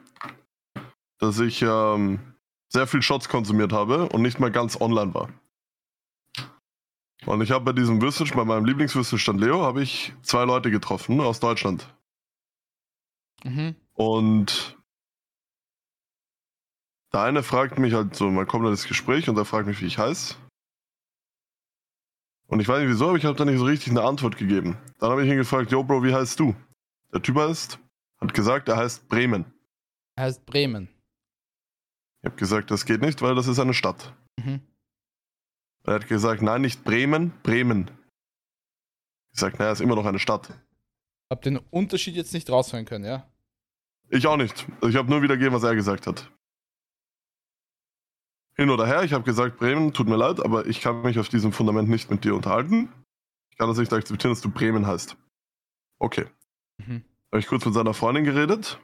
[1.18, 2.36] dass ich ähm,
[2.68, 5.28] sehr viel Shots konsumiert habe und nicht mal ganz online war.
[7.26, 11.20] Und ich habe bei diesem Würstelstand, bei meinem Lieblingswürstelstand Leo, habe ich zwei Leute getroffen
[11.20, 11.92] aus Deutschland.
[13.42, 13.74] Mhm.
[13.94, 14.78] Und
[17.12, 19.80] der eine fragt mich halt so, man kommt in das Gespräch und er fragt mich,
[19.80, 20.36] wie ich heiße.
[22.48, 24.78] Und ich weiß nicht wieso, aber ich habe da nicht so richtig eine Antwort gegeben.
[24.98, 26.54] Dann habe ich ihn gefragt, yo Bro, wie heißt du?
[27.12, 27.78] Der Typ heißt,
[28.20, 29.44] hat gesagt, er heißt Bremen.
[30.16, 30.88] Er heißt Bremen.
[32.22, 34.14] Ich habe gesagt, das geht nicht, weil das ist eine Stadt.
[34.38, 34.60] Mhm.
[35.84, 37.90] Er hat gesagt, nein, nicht Bremen, Bremen.
[39.32, 40.52] Ich sag, naja, ist immer noch eine Stadt.
[41.30, 43.28] Hab den Unterschied jetzt nicht raushören können, ja?
[44.08, 44.66] Ich auch nicht.
[44.82, 46.30] Ich habe nur wiedergegeben, was er gesagt hat.
[48.56, 51.28] Hin oder her, ich habe gesagt, Bremen, tut mir leid, aber ich kann mich auf
[51.28, 52.90] diesem Fundament nicht mit dir unterhalten.
[53.50, 55.16] Ich kann das nicht akzeptieren, dass du Bremen heißt.
[55.98, 56.26] Okay.
[56.78, 57.04] Mhm.
[57.30, 58.80] Habe ich kurz mit seiner Freundin geredet.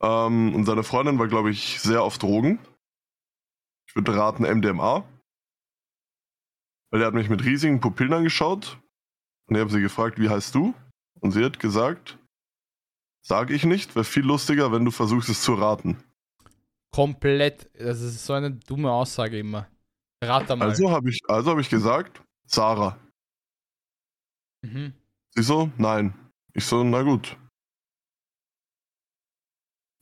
[0.00, 2.60] Ähm, und seine Freundin war, glaube ich, sehr auf Drogen.
[3.88, 5.04] Ich würde raten MDMA.
[6.90, 8.78] Weil er hat mich mit riesigen Pupillen angeschaut.
[9.48, 10.74] Und ich habe sie gefragt, wie heißt du?
[11.20, 12.18] Und sie hat gesagt,
[13.24, 15.96] sag ich nicht, wäre viel lustiger, wenn du versuchst es zu raten.
[16.94, 17.70] Komplett.
[17.74, 19.68] Das ist so eine dumme Aussage immer.
[20.22, 20.68] Rat da mal.
[20.68, 22.98] Also habe ich, also hab ich gesagt, Sarah.
[24.62, 24.92] Mhm.
[25.34, 26.14] Sie so, nein.
[26.52, 27.36] Ich so, na gut.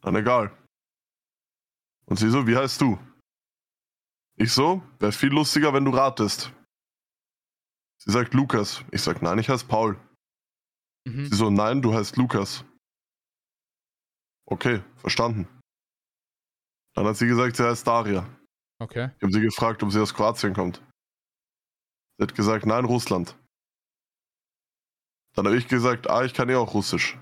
[0.03, 0.57] Dann egal.
[2.07, 2.99] Und sie so, wie heißt du?
[4.37, 6.53] Ich so, wäre viel lustiger, wenn du ratest.
[7.99, 8.83] Sie sagt Lukas.
[8.91, 10.01] Ich sag, nein, ich heiße Paul.
[11.07, 11.27] Mhm.
[11.27, 12.65] Sie so, nein, du heißt Lukas.
[14.47, 15.47] Okay, verstanden.
[16.95, 18.27] Dann hat sie gesagt, sie heißt Daria.
[18.79, 19.11] Okay.
[19.17, 20.83] Ich habe sie gefragt, ob sie aus Kroatien kommt.
[22.17, 23.37] Sie hat gesagt, nein, Russland.
[25.35, 27.19] Dann habe ich gesagt, ah, ich kann eh auch Russisch.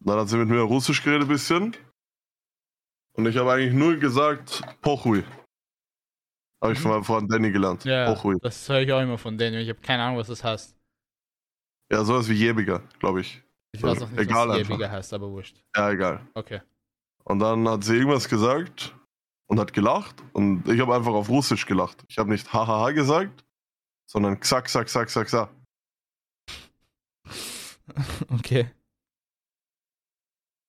[0.00, 1.76] Dann hat sie mit mir Russisch geredet ein bisschen.
[3.16, 5.24] Und ich habe eigentlich nur gesagt, Pochui.
[6.62, 7.84] Habe ich von meinem Freund Danny gelernt.
[7.84, 7.90] Mhm.
[7.90, 8.36] Ja, Pochui.
[8.40, 9.58] das höre ich auch immer von denen.
[9.58, 10.76] Ich habe keine Ahnung, was das heißt.
[11.92, 13.42] Ja, sowas wie Jebiger, glaube ich.
[13.72, 14.70] Ich weiß auch nicht, Egal was einfach.
[14.70, 15.62] Jebiger heißt, aber wurscht.
[15.76, 16.26] Ja, egal.
[16.34, 16.60] Okay.
[17.24, 18.94] Und dann hat sie irgendwas gesagt
[19.46, 20.22] und hat gelacht.
[20.32, 22.04] Und ich habe einfach auf Russisch gelacht.
[22.08, 23.44] Ich habe nicht hahaha gesagt,
[24.06, 25.50] sondern xak, xak, xak, xak, xak.
[28.30, 28.70] okay.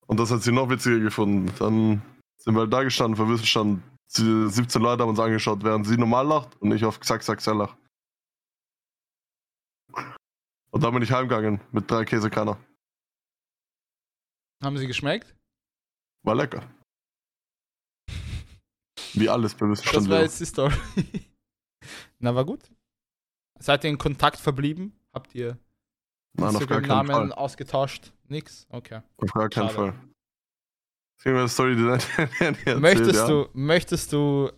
[0.08, 1.52] Und das hat sie noch witziger gefunden.
[1.60, 2.02] Dann
[2.38, 3.84] sind wir halt da gestanden, verwirrt standen.
[4.08, 7.56] 17 Leute haben uns angeschaut, während sie normal lacht und ich auf Xack, Xack, Xack
[7.56, 7.76] lach.
[10.70, 12.58] Und dann bin ich heimgegangen mit drei Käsekanner.
[14.64, 15.36] Haben sie geschmeckt?
[16.26, 16.68] War lecker.
[19.14, 20.10] Wie alles bei Das Wissensstand.
[20.10, 20.74] war jetzt die Story.
[22.20, 22.70] Na, war gut.
[23.60, 24.94] Seid ihr in Kontakt verblieben?
[25.14, 25.58] Habt ihr
[26.38, 27.38] Nein, auf gar keinen Instagram-Namen Fall.
[27.38, 28.12] ausgetauscht?
[28.28, 28.68] Nix?
[28.70, 29.02] Okay.
[29.18, 29.94] Auf gar keinen Schade.
[31.24, 31.34] Fall.
[31.34, 33.28] Das Story, die erzählt, möchtest ja?
[33.28, 34.52] du, möchtest du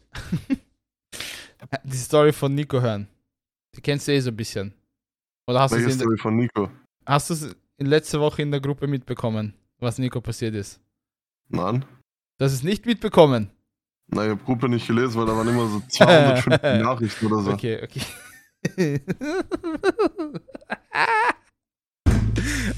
[1.83, 3.07] die Story von Nico hören?
[3.75, 4.73] Die kennst du eh so ein bisschen.
[5.47, 6.71] Oder hast du Story von Nico?
[7.05, 10.81] hast du es letzte Woche in der Gruppe mitbekommen, was Nico passiert ist?
[11.49, 11.85] Nein.
[12.39, 13.49] Das ist nicht mitbekommen.
[14.09, 17.51] Na, ich habe Gruppe nicht gelesen, weil da waren immer so 250 Nachrichten oder so.
[17.51, 18.01] Okay, okay.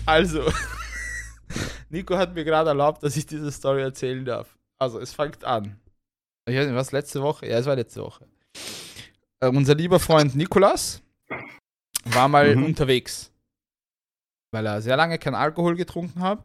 [0.05, 0.51] also,
[1.89, 4.57] Nico hat mir gerade erlaubt, dass ich diese Story erzählen darf.
[4.77, 5.79] Also, es fängt an.
[6.47, 7.47] Ich weiß nicht, was letzte Woche?
[7.47, 8.25] Ja, es war letzte Woche.
[9.41, 11.01] Äh, unser lieber Freund Nikolas
[12.05, 12.63] war mal Mhm.
[12.65, 13.31] unterwegs,
[14.51, 16.43] weil er sehr lange keinen Alkohol getrunken hat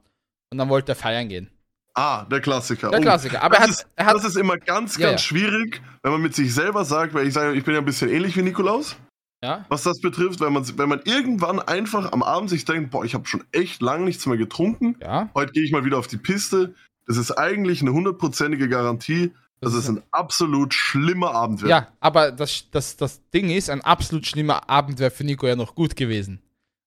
[0.53, 1.51] und dann wollte er feiern gehen.
[1.95, 2.91] Ah, der Klassiker.
[2.91, 3.43] Der Oh, Klassiker.
[3.43, 5.19] Aber er das, hat, ist, er hat das ist immer ganz, ganz Ja, ja.
[5.19, 8.09] schwierig, wenn man mit sich selber sagt, weil ich sage, ich bin ja ein bisschen
[8.11, 8.97] ähnlich wie Nikolaus,
[9.43, 13.05] ja, was das betrifft, wenn man, wenn man irgendwann einfach am Abend sich denkt, boah,
[13.05, 16.07] ich habe schon echt lang nichts mehr getrunken, ja, heute gehe ich mal wieder auf
[16.09, 16.75] die Piste,
[17.07, 21.71] das ist eigentlich eine hundertprozentige Garantie, dass Das es ein absolut schlimmer Abend wird.
[21.71, 25.55] Ja, aber das, das, das Ding ist, ein absolut schlimmer Abend wäre für Nico ja
[25.57, 26.43] noch gut gewesen.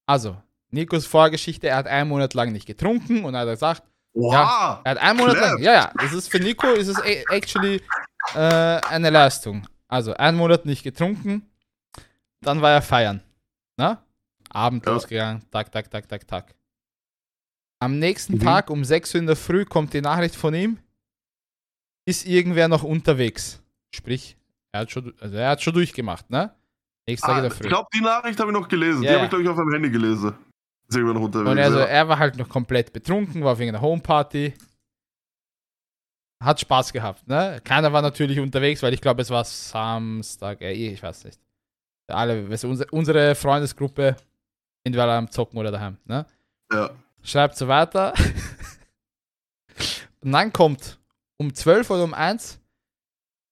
[0.05, 0.35] Also,
[0.71, 3.83] Nikos Vorgeschichte, er hat einen Monat lang nicht getrunken und er hat gesagt,
[4.17, 4.81] Oha!
[4.83, 5.47] er hat einen Monat Clever.
[5.53, 6.99] lang, ja, ja, das ist für Nico, ist es
[7.29, 7.81] actually
[8.33, 9.67] äh, eine Leistung.
[9.87, 11.49] Also, einen Monat nicht getrunken,
[12.41, 13.21] dann war er feiern.
[13.77, 14.01] Na?
[14.49, 14.93] Abend Ja.
[14.93, 16.55] losgegangen, tak, tak, tak, tak, tak.
[17.79, 18.39] Am nächsten Mhm.
[18.41, 20.79] Tag um 6 Uhr in der Früh kommt die Nachricht von ihm,
[22.05, 23.61] ist irgendwer noch unterwegs.
[23.93, 24.35] Sprich,
[24.71, 26.53] er hat schon, also er hat schon durchgemacht, ne?
[27.07, 27.67] Nächster Tag Ah, in der ich Früh.
[27.67, 29.03] glaube, die Nachricht habe ich noch gelesen.
[29.03, 29.13] Ja, die ja.
[29.15, 30.33] habe ich, glaube ich, auf meinem Handy gelesen.
[30.87, 31.51] Ist irgendwann unterwegs.
[31.51, 34.53] Und also, er war halt noch komplett betrunken, war auf irgendeiner Homeparty.
[36.43, 37.59] Hat Spaß gehabt, ne?
[37.63, 41.39] Keiner war natürlich unterwegs, weil ich glaube, es war Samstag, äh, ich weiß nicht.
[42.07, 44.15] Alle, weißt du, unsere, unsere Freundesgruppe,
[44.85, 46.25] entweder am Zocken oder daheim, ne?
[46.71, 46.91] ja.
[47.23, 48.13] Schreibt so weiter.
[50.21, 50.99] Und dann kommt
[51.37, 52.59] um 12 oder um 1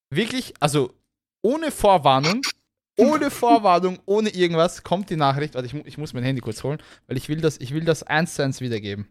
[0.09, 0.93] wirklich, also
[1.41, 2.41] ohne Vorwarnung,
[2.97, 5.53] ohne Vorwarnung, ohne irgendwas, kommt die Nachricht.
[5.55, 8.03] Warte, ich, ich muss mein Handy kurz holen, weil ich will das, ich will das
[8.03, 9.07] eins zu eins wiedergeben.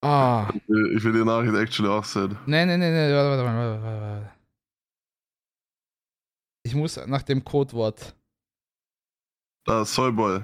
[0.00, 2.38] Ah, Ich will die Nachricht actually auch sehen.
[2.46, 4.32] nee, nee, nee, nee, warte, warte, warte, warte, warte.
[6.64, 8.14] Ich muss nach dem Codewort.
[9.64, 10.42] Da, Soyboy.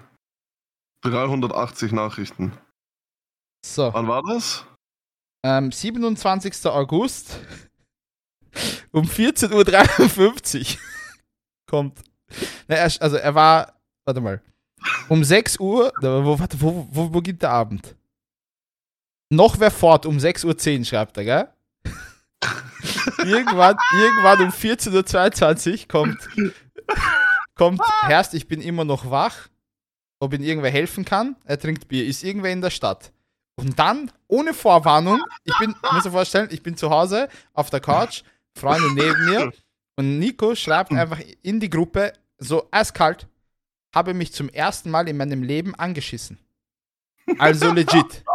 [1.02, 2.52] 380 Nachrichten.
[3.64, 3.92] So.
[3.92, 4.64] Wann war das?
[5.44, 6.66] Ähm, 27.
[6.66, 7.38] August
[8.92, 10.80] um 14.53 Uhr
[11.74, 11.98] kommt.
[12.68, 13.72] Na, er, also er war,
[14.04, 14.40] warte mal,
[15.08, 17.96] um 6 Uhr, wo, warte, wo, wo beginnt der Abend?
[19.28, 21.48] Noch wer fort um 6.10 Uhr schreibt er, gell?
[23.24, 26.18] irgendwann, irgendwann um 14.22 Uhr kommt,
[27.56, 29.48] kommt, Herrst, ich bin immer noch wach,
[30.20, 31.34] ob ihm irgendwer helfen kann.
[31.44, 33.12] Er trinkt Bier, ist irgendwer in der Stadt.
[33.56, 37.80] Und dann, ohne Vorwarnung, ich bin, muss dir vorstellen, ich bin zu Hause auf der
[37.80, 38.22] Couch,
[38.56, 39.52] Freunde neben mir
[39.96, 43.28] und Nico schreibt einfach in die Gruppe, so eiskalt,
[43.94, 46.38] habe mich zum ersten Mal in meinem Leben angeschissen.
[47.38, 48.24] Also legit.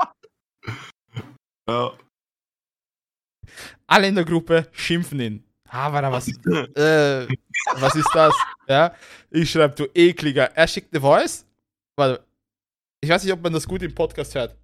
[1.67, 1.95] Ja.
[3.85, 5.43] Alle in der Gruppe schimpfen ihn.
[5.67, 6.27] Ah, warte, was,
[6.75, 7.27] äh,
[7.79, 8.33] was ist das?
[8.67, 8.95] Ja,
[9.29, 10.45] ich schreibe, du ekliger.
[10.55, 11.45] Er schickt eine Voice.
[11.95, 12.25] Warte,
[13.01, 14.55] ich weiß nicht, ob man das gut im Podcast hört.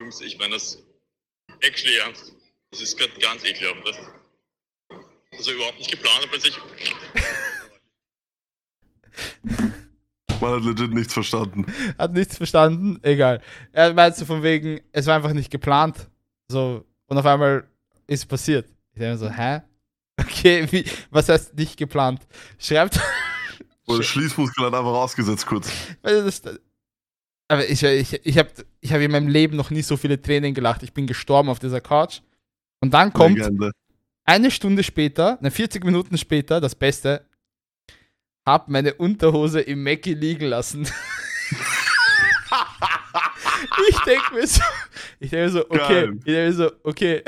[0.00, 0.82] Jungs, ich meine das
[1.60, 2.34] actually ernst.
[2.72, 3.86] Das ist gerade ganz ekelhaft.
[3.86, 3.96] Das
[5.38, 6.58] also überhaupt nicht geplant, aber plötzlich.
[10.40, 11.66] Man hat legit nichts verstanden.
[11.98, 13.40] Hat nichts verstanden, egal.
[13.72, 16.08] Er meinte so von wegen, es war einfach nicht geplant.
[16.48, 17.68] So, und auf einmal
[18.06, 18.68] ist passiert.
[18.94, 19.60] Ich denke mir so, hä?
[20.20, 22.20] Okay, wie, was heißt nicht geplant?
[22.58, 23.00] Schreibt.
[23.86, 25.70] Oder Schließmuskel hat einfach ausgesetzt kurz.
[27.48, 28.50] Aber ich, ich, ich habe
[28.80, 30.82] ich hab in meinem Leben noch nie so viele Tränen gelacht.
[30.82, 32.20] Ich bin gestorben auf dieser Couch.
[32.82, 33.70] Und dann kommt Legende.
[34.24, 37.24] eine Stunde später, ne, 40 Minuten später, das Beste,
[38.44, 40.82] hab meine Unterhose im Mackie liegen lassen.
[43.88, 44.60] ich denke mir so,
[45.20, 46.12] ich denke mir so, okay, Geil.
[46.16, 47.22] ich denke mir so, okay.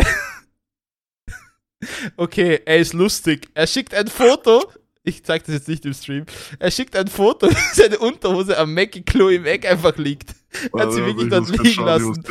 [2.16, 3.48] okay, er ist lustig.
[3.54, 4.72] Er schickt ein Foto.
[5.04, 6.26] Ich zeig das jetzt nicht im Stream.
[6.58, 10.34] Er schickt ein Foto, wie seine Unterhose am Mackie Klo im Eck einfach liegt.
[10.72, 12.24] Er hat sie Also, wirklich ich dort liegen lassen.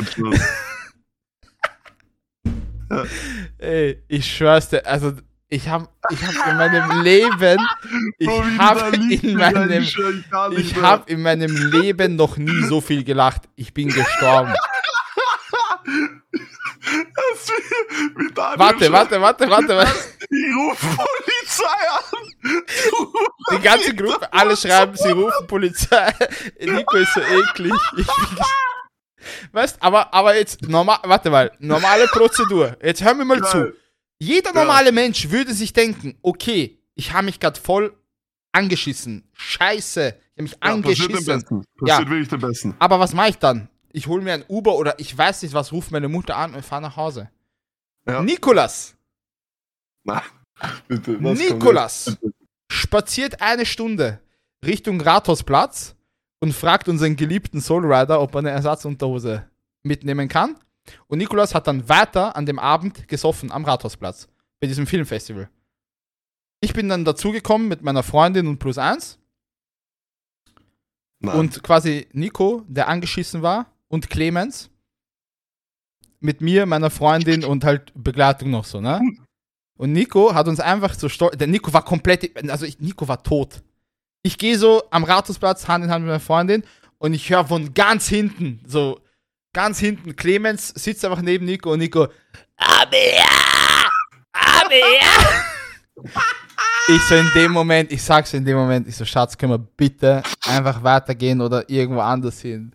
[3.58, 5.12] Ey, ich schwör's dir, also
[5.48, 7.58] ich habe ich hab in meinem Leben,
[8.18, 9.82] ich Oh, habe in meinem,
[10.56, 13.42] ich habe in meinem Leben noch nie so viel gelacht.
[13.56, 14.54] Ich bin gestorben.
[18.56, 19.92] Warte, warte, warte, warte, warte.
[20.30, 22.62] Ich rufe Polizei an.
[23.52, 26.12] Die ganze Gruppe, alle schreiben, sie rufen Polizei.
[26.60, 27.72] Nico ist so eklig.
[27.96, 28.36] Ich bin
[29.52, 32.76] weißt, aber, aber jetzt, normal, warte mal, normale Prozedur.
[32.82, 33.50] Jetzt hör mir mal Geil.
[33.50, 33.72] zu.
[34.18, 34.60] Jeder Ja.
[34.64, 37.94] normale Mensch würde sich denken, okay, ich habe mich gerade voll
[38.52, 39.28] angeschissen.
[39.32, 41.26] Scheiße, ich habe mich Ja, passiert dem angeschissen.
[41.26, 41.64] Besten.
[41.78, 42.10] Passiert Ja.
[42.10, 42.74] wirklich dem Besten.
[42.78, 43.68] Aber was mache ich dann?
[43.92, 46.64] Ich hole mir ein Uber oder ich weiß nicht was, rufe meine Mutter an und
[46.64, 47.30] fahre nach Hause.
[48.06, 48.22] Ja.
[48.22, 48.94] Nikolas,
[50.04, 50.20] Nein,
[50.88, 51.12] bitte.
[51.12, 52.16] Nikolas
[52.70, 54.20] spaziert eine Stunde
[54.64, 55.93] Richtung Rathausplatz
[56.44, 59.48] und fragt unseren geliebten Soulrider, ob er eine Ersatzunterhose
[59.82, 60.58] mitnehmen kann.
[61.06, 64.28] Und Nikolas hat dann weiter an dem Abend gesoffen am Rathausplatz
[64.60, 65.48] bei diesem Filmfestival.
[66.60, 69.18] Ich bin dann dazugekommen mit meiner Freundin und plus eins
[71.20, 71.34] Nein.
[71.34, 74.68] und quasi Nico, der angeschissen war, und Clemens
[76.20, 79.00] mit mir, meiner Freundin und halt Begleitung noch so, ne?
[79.78, 81.38] Und Nico hat uns einfach so stolz.
[81.38, 82.50] Der Nico war komplett.
[82.50, 83.62] Also ich, Nico war tot.
[84.26, 86.64] Ich gehe so am Rathausplatz Hand in Hand mit meiner Freundin
[86.98, 88.98] und ich höre von ganz hinten so
[89.52, 90.16] ganz hinten.
[90.16, 92.08] Clemens sitzt einfach neben Nico und Nico,
[92.56, 93.54] aber ja.
[96.88, 99.58] Ich so in dem Moment, ich sag's in dem Moment, ich so, Schatz, können wir
[99.58, 102.74] bitte einfach weitergehen oder irgendwo anders hin?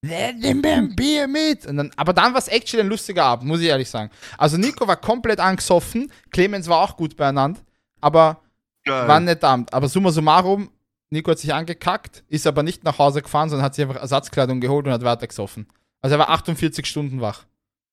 [0.00, 1.66] Nimm mir ein Bier mit.
[1.66, 4.10] Und dann, aber dann war es actually ein lustiger Abend, muss ich ehrlich sagen.
[4.36, 7.60] Also Nico war komplett angesoffen, Clemens war auch gut beieinander,
[8.00, 8.40] aber
[8.84, 9.08] Geil.
[9.08, 9.72] war netter Abend.
[9.72, 10.70] Aber summa summarum,
[11.10, 14.60] Nico hat sich angekackt, ist aber nicht nach Hause gefahren, sondern hat sich einfach Ersatzkleidung
[14.60, 15.66] geholt und hat weiter gesoffen.
[16.00, 17.44] Also er war 48 Stunden wach.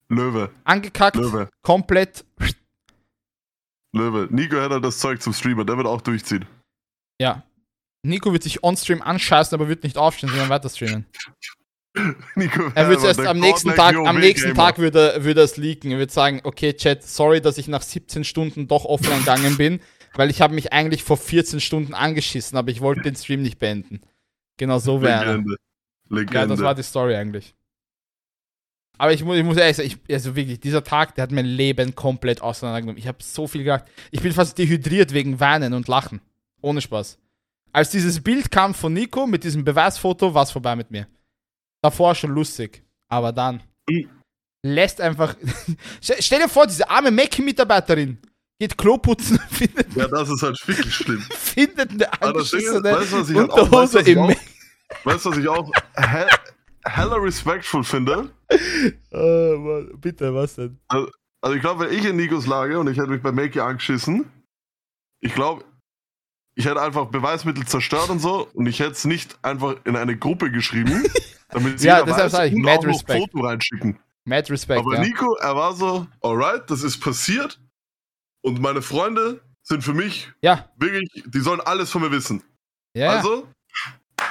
[0.10, 2.26] Löwe, Angekackt, Löwe, komplett,
[3.94, 4.28] Löwe.
[4.30, 6.46] Nico hat das Zeug zum Streamer, der wird auch durchziehen.
[7.20, 7.44] ja.
[8.04, 11.08] Nico wird sich on-stream anscheißen, aber wird nicht aufstehen, sondern weiter streamen.
[12.36, 14.54] Nico Er wird erst am nächsten Tag, am nächsten.
[14.54, 15.90] Tag würde würde es leaken.
[15.90, 19.80] Er wird sagen, okay, Chat, sorry, dass ich nach 17 Stunden doch offline gegangen bin,
[20.16, 23.60] weil ich habe mich eigentlich vor 14 Stunden angeschissen, aber ich wollte den Stream nicht
[23.60, 24.02] beenden.
[24.58, 25.26] Genau so wäre.
[25.26, 25.56] Legende.
[26.10, 26.38] Legende.
[26.38, 27.54] Ja, das war die Story eigentlich.
[28.98, 31.46] Aber ich muss, ich muss ehrlich sagen, ich, also wirklich, dieser Tag, der hat mein
[31.46, 32.98] Leben komplett auseinandergenommen.
[32.98, 33.86] Ich habe so viel gedacht.
[34.12, 36.22] Ich bin fast dehydriert wegen Weinen und Lachen.
[36.62, 37.18] Ohne Spaß.
[37.74, 41.08] Als dieses Bild kam von Nico mit diesem Beweisfoto, war es vorbei mit mir.
[41.82, 42.84] Davor schon lustig.
[43.10, 44.10] Aber dann Mhm.
[44.64, 45.36] lässt einfach.
[46.02, 48.18] Stell dir vor, diese arme Mackie-Mitarbeiterin
[48.60, 51.22] geht Klo putzen, findet, ja, das ist halt wirklich schlimm.
[51.32, 54.20] findet eine ist, angeschissene weißt du, was ich auch- weißt du, Unterhose was ich im
[54.20, 54.38] auch- Mac.
[55.04, 56.26] Weißt du, was ich auch he
[56.86, 58.30] hella respectful finde?
[59.12, 60.80] Oh, Mann, bitte, was denn?
[60.88, 64.32] Also ich glaube, wenn ich in Nikos Lage und ich hätte mich bei Makey angeschissen,
[65.22, 65.64] ich glaube,
[66.56, 70.16] ich hätte einfach Beweismittel zerstört und so und ich hätte es nicht einfach in eine
[70.18, 71.04] Gruppe geschrieben,
[71.50, 73.20] damit Ja, jeder deshalb weiß ich, und mad auch noch respect.
[73.32, 74.00] Foto reinschicken.
[74.28, 75.02] Mad Respect, Aber ja.
[75.02, 77.60] Nico, er war so, alright, das ist passiert
[78.46, 82.44] und meine Freunde sind für mich Ja, wirklich, die sollen alles von mir wissen.
[82.94, 83.10] ja.
[83.10, 83.48] Also,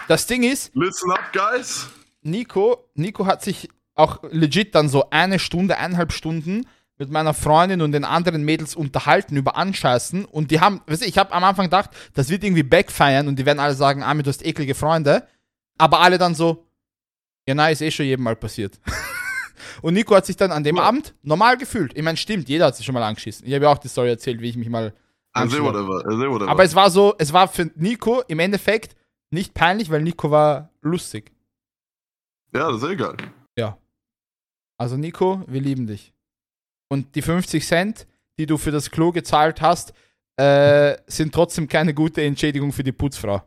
[0.08, 1.88] Das Ding ist, listen up, guys.
[2.22, 7.80] Nico, Nico hat sich auch legit dann so eine Stunde, eineinhalb Stunden mit meiner Freundin
[7.82, 11.42] und den anderen Mädels unterhalten über Anscheißen und die haben, weißt du, ich habe am
[11.44, 14.74] Anfang gedacht, das wird irgendwie backfeiern und die werden alle sagen, Ami, du hast eklige
[14.76, 15.26] Freunde,
[15.76, 16.66] aber alle dann so,
[17.48, 18.78] ja, nein, ist eh schon jedem Mal passiert.
[19.82, 20.82] und Nico hat sich dann an dem Ja.
[20.84, 21.92] Abend normal gefühlt.
[21.96, 23.46] Ich meine, stimmt, jeder hat sich schon mal angeschissen.
[23.46, 24.92] Ich habe ja auch die Story erzählt, wie ich mich mal
[25.34, 26.48] whatever, whatever.
[26.50, 28.96] Aber es war so, es war für Nico im Endeffekt
[29.30, 31.32] nicht peinlich, weil Nico war lustig.
[32.54, 33.16] ja, das ist egal.
[34.76, 36.12] Also Nico, wir lieben dich.
[36.88, 38.06] Und die 50 Cent,
[38.38, 39.94] die du für das Klo gezahlt hast,
[40.36, 43.40] äh, sind trotzdem keine gute Entschädigung für die Putzfrau,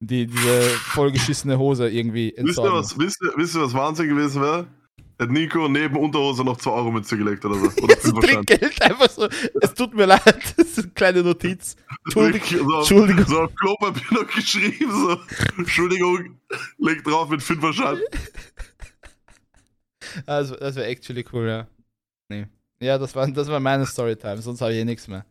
[0.00, 0.60] die diese
[0.92, 4.66] vollgeschissene Hose irgendwie Wisst ihr, was, wisst, ihr, wisst ihr, was Wahnsinn gewesen wäre?
[5.18, 7.66] Hätte Nico neben Unterhose noch 2 Euro Mütze gelegt oder so.
[7.82, 8.46] Oder So Fünferschein.
[8.46, 9.28] Trinkgeld, einfach so.
[9.60, 10.24] Es tut mir leid,
[10.56, 11.76] das ist eine kleine Notiz.
[12.04, 12.68] Entschuldigung.
[12.68, 13.26] So, Entschuldigung.
[13.26, 15.20] so auf Klopapier noch geschrieben, so.
[15.58, 16.38] Entschuldigung,
[16.78, 17.98] leg drauf mit Fünferschein.
[20.26, 21.66] Also, das wäre actually cool, ja.
[22.28, 22.46] Nee.
[22.80, 25.24] Ja, das war, das war meine Storytime, sonst habe ich eh nichts mehr.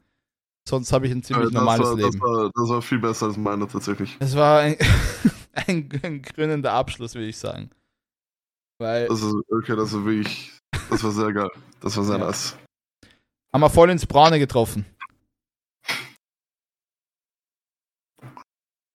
[0.67, 2.11] Sonst habe ich ein ziemlich das, normales war, Leben.
[2.11, 4.15] Das war, das war viel besser als meine tatsächlich.
[4.19, 4.77] Es war ein,
[5.53, 7.69] ein, ein krönender Abschluss, würde ich sagen.
[8.83, 10.51] Weil Das ist, okay, das war wirklich,
[10.89, 11.49] das war sehr geil.
[11.79, 12.25] Das war sehr Ja.
[12.25, 12.57] nice.
[13.53, 14.85] haben wir voll ins Braune getroffen.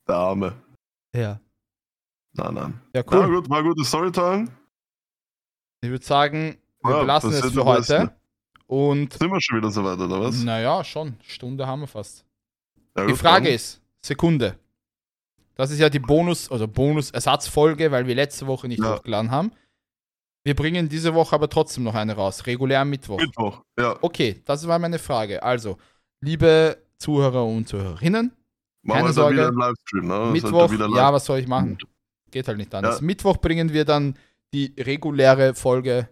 [0.06, 0.52] Der Arme.
[1.14, 1.40] Ja.
[2.34, 2.80] Nein, nein.
[2.94, 3.20] Ja, Cool.
[3.20, 4.48] Ja, gut, war gute Storytime.
[5.80, 7.80] Ich würde sagen, wir Ja, belassen es für heute.
[7.80, 8.10] besten.
[8.66, 10.42] Und Sind wir schon wieder so weit, oder was?
[10.42, 11.16] naja, schon.
[11.22, 12.26] Stunde haben wir fast.
[12.96, 13.54] Ja, Die gut, Frage dann.
[13.54, 14.58] ist, Sekunde.
[15.54, 18.96] Das ist ja die Bonus, also Bonus-Ersatzfolge, weil wir letzte Woche nicht Ja.
[18.96, 19.50] hochgeladen haben.
[20.48, 23.18] Wir bringen diese Woche aber trotzdem noch eine raus, regulär am Mittwoch.
[23.20, 23.62] Mittwoch.
[23.78, 25.42] Ja, Okay, das war meine Frage.
[25.42, 25.76] Also,
[26.22, 28.32] liebe Zuhörer und Zuhörerinnen,
[28.82, 29.36] machen Keine wir Sorge.
[29.36, 30.32] dann wieder einen Livestream, ne?
[30.32, 30.96] Mittwoch, dann wieder live.
[30.96, 31.76] ja, was soll ich machen?
[32.30, 33.00] Geht halt nicht anders.
[33.00, 33.04] Ja.
[33.04, 34.16] Mittwoch bringen wir dann
[34.54, 36.08] die reguläre Folge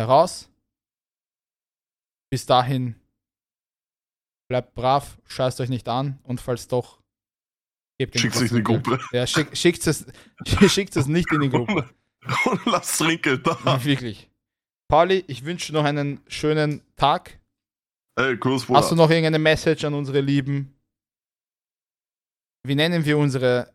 [0.00, 0.50] heraus.
[2.32, 2.96] Bis dahin
[4.50, 6.98] bleibt brav, scheißt euch nicht an und falls doch,
[8.00, 8.62] gebt Schickt was sich in die.
[8.64, 10.06] Gruppe Ja, schick, schickt es,
[10.66, 11.88] schickt es nicht in die Gruppe.
[12.46, 13.84] und lasst Trinkgeld da.
[13.84, 14.30] Wirklich.
[14.88, 17.38] Pauli, ich wünsche noch einen schönen Tag.
[18.16, 18.68] Ey, Kurs.
[18.68, 20.74] Hast du noch irgendeine Message an unsere Lieben?
[22.66, 23.72] Wie nennen wir unsere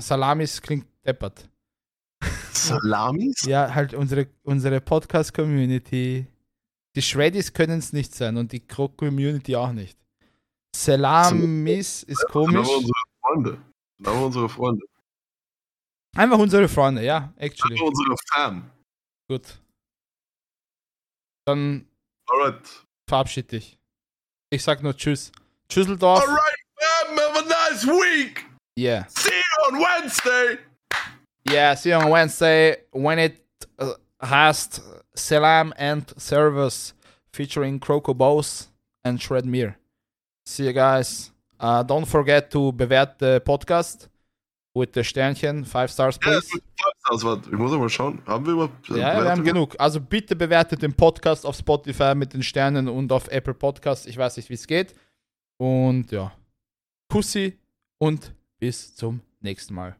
[0.00, 0.60] Salamis?
[0.60, 1.48] Klingt deppert.
[2.52, 3.42] Salamis?
[3.42, 6.26] Ja, halt unsere, unsere Podcast-Community.
[6.94, 9.96] Die Shreddies können es nicht sein und die Croc-Community auch nicht.
[10.74, 12.54] Salamis ist komisch.
[12.68, 13.58] waren unsere Freunde.
[13.98, 14.86] Da waren unsere Freunde.
[16.18, 17.78] Einfach unsere Freunde, ja, actually.
[17.78, 18.70] waren unsere Fam.
[19.28, 19.60] Gut.
[21.46, 21.86] Dann
[22.28, 22.68] Alright.
[23.08, 23.78] verabschied dich.
[24.50, 25.30] Ich sag nur Tschüss.
[25.68, 26.20] Tschüsseldorf.
[26.20, 27.18] Alright, fam.
[27.18, 28.44] Have a nice week.
[28.76, 29.06] Yeah.
[29.08, 30.58] See you on Wednesday.
[31.48, 33.40] Yeah, see you on Wednesday when it
[33.78, 34.82] uh, heißt
[35.14, 36.94] Salam and Service
[37.32, 38.72] featuring Croco Bows
[39.04, 39.76] and Shredmere.
[40.44, 41.30] See you guys.
[41.60, 44.08] Uh, don't forget to bewert the podcast
[44.78, 45.64] with the Sternchen.
[45.64, 46.60] Five stars, Ja, please.
[47.10, 48.22] das war, ich muss mal schauen.
[48.26, 48.88] Haben wir überhaupt.
[48.88, 49.74] Ja, wir haben genug.
[49.78, 54.06] Also bitte bewertet den Podcast auf Spotify mit den Sternen und auf Apple Podcasts.
[54.06, 54.94] Ich weiß nicht, wie es geht.
[55.58, 56.32] Und ja.
[57.08, 57.58] Pussy
[57.98, 59.96] und bis zum nächsten Mal.